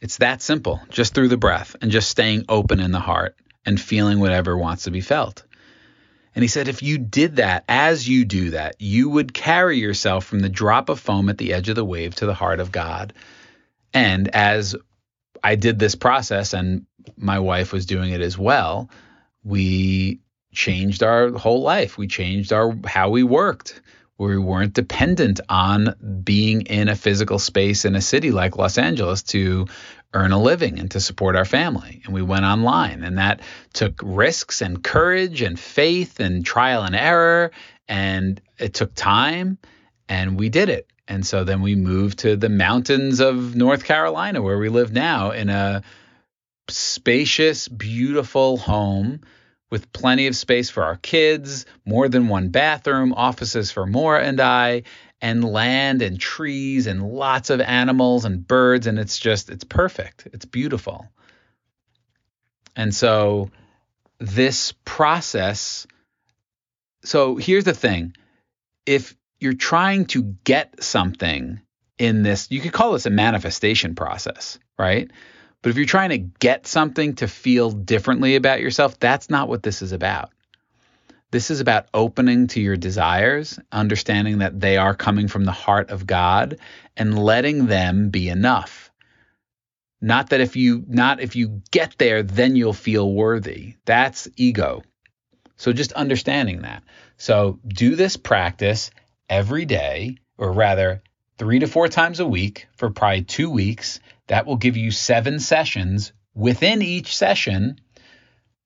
It's 0.02 0.18
that 0.18 0.42
simple, 0.42 0.82
just 0.90 1.14
through 1.14 1.30
the 1.30 1.38
breath 1.38 1.76
and 1.82 1.92
just 1.92 2.10
staying 2.10 2.46
open 2.50 2.80
in 2.80 2.92
the 2.92 3.00
heart 3.00 3.36
and 3.66 3.80
feeling 3.80 4.20
whatever 4.20 4.58
wants 4.58 4.84
to 4.84 4.92
be 4.92 5.02
felt. 5.02 5.44
And 6.36 6.44
he 6.44 6.50
said, 6.50 6.68
if 6.68 6.84
you 6.84 6.98
did 6.98 7.38
that, 7.38 7.64
as 7.70 8.08
you 8.08 8.26
do 8.26 8.52
that, 8.52 8.76
you 8.80 9.10
would 9.10 9.34
carry 9.34 9.80
yourself 9.80 10.26
from 10.26 10.42
the 10.42 10.50
drop 10.50 10.90
of 10.90 11.00
foam 11.00 11.30
at 11.30 11.38
the 11.38 11.54
edge 11.54 11.70
of 11.70 11.76
the 11.76 11.86
wave 11.86 12.14
to 12.16 12.26
the 12.26 12.34
heart 12.34 12.60
of 12.60 12.74
God. 12.74 13.14
And 13.94 14.28
as 14.36 14.76
I 15.42 15.56
did 15.56 15.80
this 15.80 15.96
process, 15.96 16.54
and 16.54 16.86
my 17.16 17.40
wife 17.40 17.72
was 17.72 17.86
doing 17.86 18.12
it 18.12 18.20
as 18.20 18.38
well, 18.38 18.90
we 19.44 20.20
changed 20.54 21.04
our 21.04 21.32
whole 21.32 21.62
life. 21.62 21.98
We 21.98 22.08
changed 22.08 22.52
our 22.52 22.76
how 22.86 23.10
we 23.10 23.24
worked 23.24 23.82
where 24.18 24.30
we 24.30 24.38
weren't 24.38 24.74
dependent 24.74 25.42
on 25.50 25.96
being 26.24 26.62
in 26.62 26.88
a 26.88 26.96
physical 26.96 27.40
space 27.40 27.86
in 27.86 27.96
a 27.96 28.02
city 28.02 28.32
like 28.32 28.58
Los 28.58 28.78
Angeles 28.78 29.24
to 29.24 29.68
earn 30.14 30.32
a 30.32 30.42
living 30.42 30.80
and 30.80 30.90
to 30.92 31.02
support 31.02 31.36
our 31.36 31.44
family. 31.44 32.02
And 32.06 32.14
we 32.14 32.22
went 32.22 32.46
online, 32.46 33.04
and 33.04 33.18
that 33.18 33.42
took 33.74 34.00
risks 34.02 34.62
and 34.62 34.82
courage 34.82 35.42
and 35.42 35.60
faith 35.60 36.20
and 36.22 36.46
trial 36.46 36.84
and 36.84 36.96
error. 36.96 37.52
And 37.88 38.40
it 38.58 38.74
took 38.74 38.96
time, 38.96 39.58
and 40.08 40.40
we 40.40 40.50
did 40.50 40.70
it. 40.70 40.90
And 41.08 41.26
so 41.26 41.44
then 41.44 41.62
we 41.62 41.76
moved 41.76 42.20
to 42.20 42.38
the 42.38 42.50
mountains 42.50 43.20
of 43.20 43.56
North 43.56 43.84
Carolina, 43.84 44.42
where 44.42 44.58
we 44.58 44.70
live 44.70 44.94
now, 44.94 45.32
in 45.32 45.50
a 45.50 45.84
spacious, 46.70 47.68
beautiful 47.68 48.58
home 48.58 49.22
with 49.70 49.92
plenty 49.92 50.28
of 50.28 50.36
space 50.36 50.70
for 50.70 50.84
our 50.84 50.98
kids, 50.98 51.66
more 51.86 52.08
than 52.08 52.28
one 52.28 52.50
bathroom, 52.50 53.14
offices 53.14 53.72
for 53.72 53.86
Maura 53.86 54.24
and 54.24 54.40
I, 54.40 54.84
and 55.22 55.44
land 55.44 56.02
and 56.02 56.20
trees 56.20 56.88
and 56.88 57.02
lots 57.02 57.50
of 57.50 57.62
animals 57.62 58.26
and 58.26 58.48
birds. 58.48 58.88
And 58.88 59.00
it's 59.00 59.18
just, 59.18 59.50
it's 59.50 59.64
perfect. 59.64 60.28
It's 60.34 60.46
beautiful. 60.46 61.08
And 62.76 62.94
so 62.94 63.50
this 64.20 64.74
process, 64.84 65.88
so 67.04 67.38
here's 67.38 67.64
the 67.64 67.74
thing 67.74 68.16
if 68.86 69.16
you're 69.40 69.54
trying 69.54 70.06
to 70.06 70.24
get 70.44 70.84
something 70.84 71.60
in 71.98 72.24
this, 72.24 72.52
you 72.52 72.62
could 72.62 72.74
call 72.74 72.94
this 72.94 73.06
a 73.06 73.10
manifestation 73.10 73.96
process, 73.96 74.60
right? 74.78 75.10
But 75.66 75.72
if 75.72 75.78
you're 75.78 75.88
trying 75.88 76.12
to 76.12 76.20
get 76.20 76.68
something 76.68 77.16
to 77.16 77.28
feel 77.28 77.72
differently 77.72 78.36
about 78.36 78.62
yourself, 78.62 79.00
that's 79.00 79.32
not 79.32 79.50
what 79.50 79.64
this 79.64 79.82
is 79.82 79.94
about. 79.94 80.30
This 81.32 81.50
is 81.50 81.60
about 81.60 81.88
opening 81.92 82.46
to 82.50 82.62
your 82.62 82.78
desires, 82.78 83.58
understanding 83.72 84.38
that 84.38 84.60
they 84.60 84.78
are 84.78 84.94
coming 84.94 85.28
from 85.28 85.44
the 85.44 85.52
heart 85.52 85.90
of 85.90 86.06
God 86.06 86.60
and 86.96 87.18
letting 87.18 87.66
them 87.66 88.12
be 88.12 88.30
enough. 88.30 88.92
Not 90.00 90.30
that 90.30 90.40
if 90.40 90.56
you 90.56 90.84
not 90.88 91.20
if 91.20 91.36
you 91.36 91.64
get 91.72 91.98
there 91.98 92.22
then 92.22 92.56
you'll 92.56 92.72
feel 92.72 93.12
worthy. 93.12 93.74
That's 93.86 94.28
ego. 94.36 94.84
So 95.58 95.74
just 95.74 95.94
understanding 95.94 96.62
that. 96.62 96.84
So 97.18 97.60
do 97.68 97.96
this 97.96 98.18
practice 98.18 98.92
every 99.28 99.66
day 99.66 100.18
or 100.38 100.52
rather 100.52 101.02
3 101.40 101.58
to 101.58 101.68
4 101.68 101.88
times 101.88 102.20
a 102.20 102.28
week 102.28 102.68
for 102.78 102.92
probably 102.92 103.24
2 103.24 103.50
weeks 103.50 104.00
that 104.28 104.46
will 104.46 104.58
give 104.58 104.78
you 104.78 104.92
seven 104.92 105.40
sessions. 105.40 106.14
Within 106.34 106.82
each 106.82 107.16
session, 107.16 107.80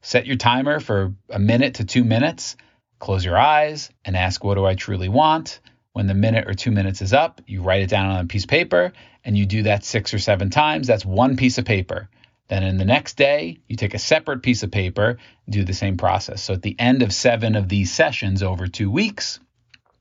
set 0.01 0.25
your 0.25 0.37
timer 0.37 0.79
for 0.79 1.13
a 1.29 1.39
minute 1.39 1.75
to 1.75 1.85
two 1.85 2.03
minutes, 2.03 2.55
close 2.99 3.23
your 3.23 3.37
eyes, 3.37 3.89
and 4.05 4.15
ask, 4.15 4.43
What 4.43 4.55
do 4.55 4.65
I 4.65 4.75
truly 4.75 5.09
want? 5.09 5.59
When 5.93 6.07
the 6.07 6.13
minute 6.13 6.47
or 6.47 6.53
two 6.53 6.71
minutes 6.71 7.01
is 7.01 7.13
up, 7.13 7.41
you 7.47 7.61
write 7.61 7.81
it 7.81 7.89
down 7.89 8.09
on 8.09 8.25
a 8.25 8.27
piece 8.27 8.43
of 8.43 8.49
paper 8.49 8.93
and 9.23 9.37
you 9.37 9.45
do 9.45 9.63
that 9.63 9.83
six 9.83 10.13
or 10.13 10.19
seven 10.19 10.49
times. 10.49 10.87
That's 10.87 11.05
one 11.05 11.35
piece 11.35 11.57
of 11.57 11.65
paper. 11.65 12.09
Then 12.47 12.63
in 12.63 12.77
the 12.77 12.85
next 12.85 13.17
day, 13.17 13.59
you 13.67 13.75
take 13.75 13.93
a 13.93 13.99
separate 13.99 14.41
piece 14.41 14.63
of 14.63 14.71
paper, 14.71 15.17
do 15.49 15.63
the 15.63 15.73
same 15.73 15.97
process. 15.97 16.41
So 16.41 16.53
at 16.53 16.61
the 16.61 16.75
end 16.79 17.03
of 17.03 17.13
seven 17.13 17.55
of 17.55 17.69
these 17.69 17.91
sessions 17.91 18.41
over 18.41 18.67
two 18.67 18.89
weeks, 18.89 19.39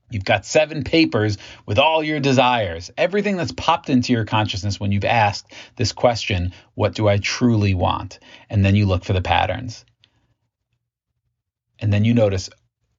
You've 0.09 0.25
got 0.25 0.45
seven 0.45 0.83
papers 0.83 1.37
with 1.65 1.77
all 1.77 2.03
your 2.03 2.19
desires, 2.19 2.91
everything 2.97 3.37
that's 3.37 3.51
popped 3.51 3.89
into 3.89 4.11
your 4.11 4.25
consciousness 4.25 4.79
when 4.79 4.91
you've 4.91 5.05
asked 5.05 5.53
this 5.75 5.91
question, 5.91 6.53
What 6.73 6.95
do 6.95 7.07
I 7.07 7.17
truly 7.17 7.73
want? 7.73 8.19
And 8.49 8.65
then 8.65 8.75
you 8.75 8.85
look 8.85 9.03
for 9.03 9.13
the 9.13 9.21
patterns. 9.21 9.85
And 11.79 11.93
then 11.93 12.03
you 12.03 12.13
notice, 12.13 12.49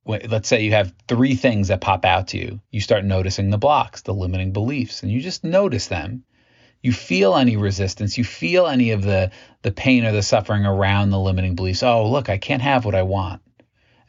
let's 0.07 0.49
say 0.49 0.63
you 0.63 0.73
have 0.73 0.95
three 1.09 1.35
things 1.35 1.69
that 1.69 1.81
pop 1.81 2.05
out 2.05 2.29
to 2.29 2.39
you. 2.39 2.61
You 2.71 2.81
start 2.81 3.05
noticing 3.05 3.51
the 3.51 3.59
blocks, 3.59 4.03
the 4.03 4.15
limiting 4.15 4.53
beliefs, 4.53 5.03
and 5.03 5.13
you 5.13 5.21
just 5.21 5.45
notice 5.45 5.89
them. 5.89 6.25
You 6.83 6.93
feel 6.93 7.37
any 7.37 7.59
resistance, 7.59 8.17
you 8.17 8.25
feel 8.25 8.67
any 8.67 8.93
of 8.93 9.03
the, 9.03 9.33
the 9.61 9.71
pain 9.71 10.07
or 10.07 10.13
the 10.13 10.23
suffering 10.23 10.65
around 10.65 11.11
the 11.11 11.19
limiting 11.19 11.55
beliefs. 11.55 11.83
Oh, 11.83 12.09
look, 12.09 12.31
I 12.31 12.39
can't 12.39 12.63
have 12.63 12.87
what 12.87 12.95
I 12.95 13.03
want. 13.03 13.43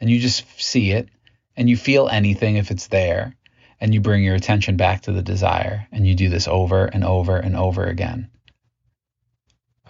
And 0.00 0.08
you 0.08 0.18
just 0.18 0.46
see 0.58 0.92
it 0.92 1.08
and 1.56 1.68
you 1.68 1.76
feel 1.76 2.08
anything 2.08 2.56
if 2.56 2.70
it's 2.70 2.88
there 2.88 3.36
and 3.80 3.92
you 3.92 4.00
bring 4.00 4.22
your 4.22 4.34
attention 4.34 4.76
back 4.76 5.02
to 5.02 5.12
the 5.12 5.22
desire 5.22 5.86
and 5.92 6.06
you 6.06 6.14
do 6.14 6.28
this 6.28 6.46
over 6.48 6.84
and 6.84 7.04
over 7.04 7.36
and 7.36 7.56
over 7.56 7.84
again. 7.84 8.30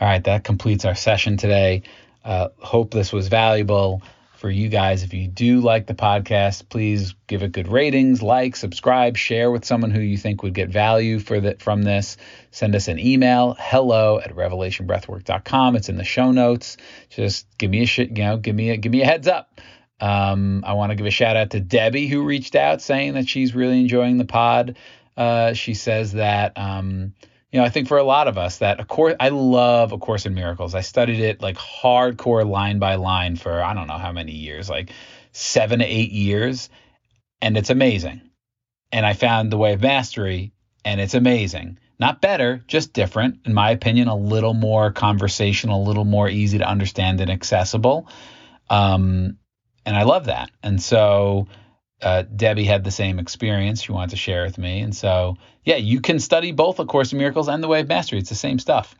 All 0.01 0.09
right, 0.09 0.25
that 0.25 0.45
completes 0.45 0.85
our 0.85 0.95
session 0.95 1.37
today. 1.37 1.83
Uh, 2.25 2.49
hope 2.59 2.93
this 2.93 3.13
was 3.13 3.29
valuable 3.29 4.03
for 4.43 4.51
you 4.51 4.69
guys. 4.69 5.05
If 5.05 5.15
you 5.15 5.29
do 5.29 5.61
like 5.61 5.87
the 5.87 5.95
podcast, 5.95 6.69
please 6.69 7.15
give 7.29 7.45
it 7.45 7.53
good 7.53 7.69
ratings, 7.69 8.23
like, 8.23 8.57
subscribe, 8.57 9.17
share 9.17 9.53
with 9.53 9.65
someone 9.65 9.93
who 9.93 10.01
you 10.01 10.17
think 10.17 10.43
would 10.43 10.55
get 10.55 10.69
value 10.69 11.21
for 11.21 11.41
the, 11.41 11.57
from 11.61 11.83
this. 11.83 12.17
Send 12.51 12.75
us 12.75 12.89
an 12.89 12.99
email, 12.99 13.57
hello 13.59 14.19
at 14.19 14.35
revelationbreathwork.com. 14.35 15.77
It's 15.77 15.89
in 15.89 15.97
the 15.97 16.03
show 16.03 16.33
notes. 16.33 16.77
Just 17.11 17.47
give 17.57 17.71
me 17.71 17.83
a 17.83 17.87
sh- 17.87 17.99
you 17.99 18.09
know, 18.11 18.37
give 18.37 18.57
me 18.57 18.71
a 18.71 18.77
give 18.77 18.91
me 18.91 19.03
a 19.03 19.07
heads 19.07 19.29
up. 19.29 19.61
Um, 20.03 20.65
I 20.67 20.73
want 20.73 20.91
to 20.91 20.97
give 20.97 21.07
a 21.07 21.13
shout 21.13 21.37
out 21.37 21.51
to 21.51 21.61
Debbie 21.61 22.09
who 22.09 22.25
reached 22.25 22.57
out 22.57 22.83
saying 22.83 23.15
that 23.15 23.29
she's 23.29 23.55
really 23.55 23.79
enjoying 23.79 24.19
the 24.19 24.25
pod. 24.25 24.77
Uh, 25.17 25.53
she 25.53 25.75
says 25.75 26.13
that 26.15 26.59
um, 26.59 27.15
you 27.53 27.61
know 27.61 27.65
I 27.65 27.69
think 27.69 27.87
for 27.87 27.99
a 27.99 28.03
lot 28.03 28.27
of 28.27 28.37
us 28.37 28.59
that 28.59 28.81
a 28.81 28.85
course 28.85 29.15
I 29.21 29.29
love 29.29 29.93
A 29.93 29.99
Course 29.99 30.27
in 30.27 30.35
Miracles. 30.35 30.75
I 30.75 30.81
studied 30.81 31.21
it 31.21 31.41
like 31.41 31.57
hardcore 31.57 32.45
line 32.49 32.81
by 32.81 32.97
line 32.97 33.37
for 33.37 33.63
I 33.63 33.75
don't 33.75 33.87
know 33.87 33.99
how 33.99 34.11
many 34.11 34.33
years, 34.33 34.69
like 34.69 34.91
seven 35.31 35.79
to 35.79 35.85
eight 35.85 36.11
years, 36.11 36.69
and 37.41 37.57
it's 37.57 37.71
amazing. 37.71 38.23
And 38.91 39.07
I 39.07 39.13
found 39.13 39.53
the 39.53 39.57
way 39.57 39.73
of 39.73 39.81
mastery, 39.81 40.53
and 40.85 41.01
it's 41.01 41.15
amazing. 41.15 41.79
Not 42.01 42.21
better, 42.21 42.61
just 42.67 42.93
different, 42.93 43.39
in 43.45 43.55
my 43.55 43.71
opinion, 43.71 44.09
a 44.09 44.17
little 44.17 44.55
more 44.55 44.91
conversational, 44.91 45.81
a 45.81 45.87
little 45.87 46.05
more 46.05 46.29
easy 46.29 46.59
to 46.59 46.69
understand 46.69 47.21
and 47.21 47.31
accessible. 47.31 48.09
Um, 48.69 49.39
and 49.85 49.97
I 49.97 50.03
love 50.05 50.27
that. 50.27 50.51
And 50.63 50.81
so 50.81 51.47
uh, 52.03 52.23
Debbie 52.23 52.65
had 52.65 52.85
the 52.85 52.91
same 52.91 53.19
experience. 53.19 53.83
She 53.83 53.93
wanted 53.93 54.11
to 54.11 54.17
share 54.17 54.45
with 54.45 54.59
me. 54.59 54.81
And 54.81 54.95
so, 54.95 55.37
yeah, 55.65 55.77
you 55.77 56.01
can 56.01 56.19
study 56.19 56.53
both 56.53 56.79
A 56.81 56.85
Course 56.85 57.13
in 57.13 57.19
Miracles 57.19 57.49
and 57.49 57.63
The 57.63 57.69
Way 57.69 57.81
of 57.81 57.89
Mastery. 57.89 58.19
It's 58.19 58.29
the 58.29 58.35
same 58.35 58.59
stuff. 58.59 58.95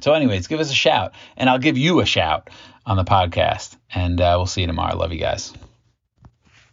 So, 0.00 0.12
anyways, 0.12 0.46
give 0.46 0.60
us 0.60 0.70
a 0.70 0.74
shout, 0.74 1.12
and 1.36 1.48
I'll 1.48 1.58
give 1.58 1.78
you 1.78 2.00
a 2.00 2.06
shout 2.06 2.50
on 2.86 2.96
the 2.96 3.04
podcast. 3.04 3.76
And 3.94 4.20
uh, 4.20 4.34
we'll 4.36 4.46
see 4.46 4.62
you 4.62 4.66
tomorrow. 4.66 4.96
Love 4.96 5.12
you 5.12 5.20
guys. 5.20 5.52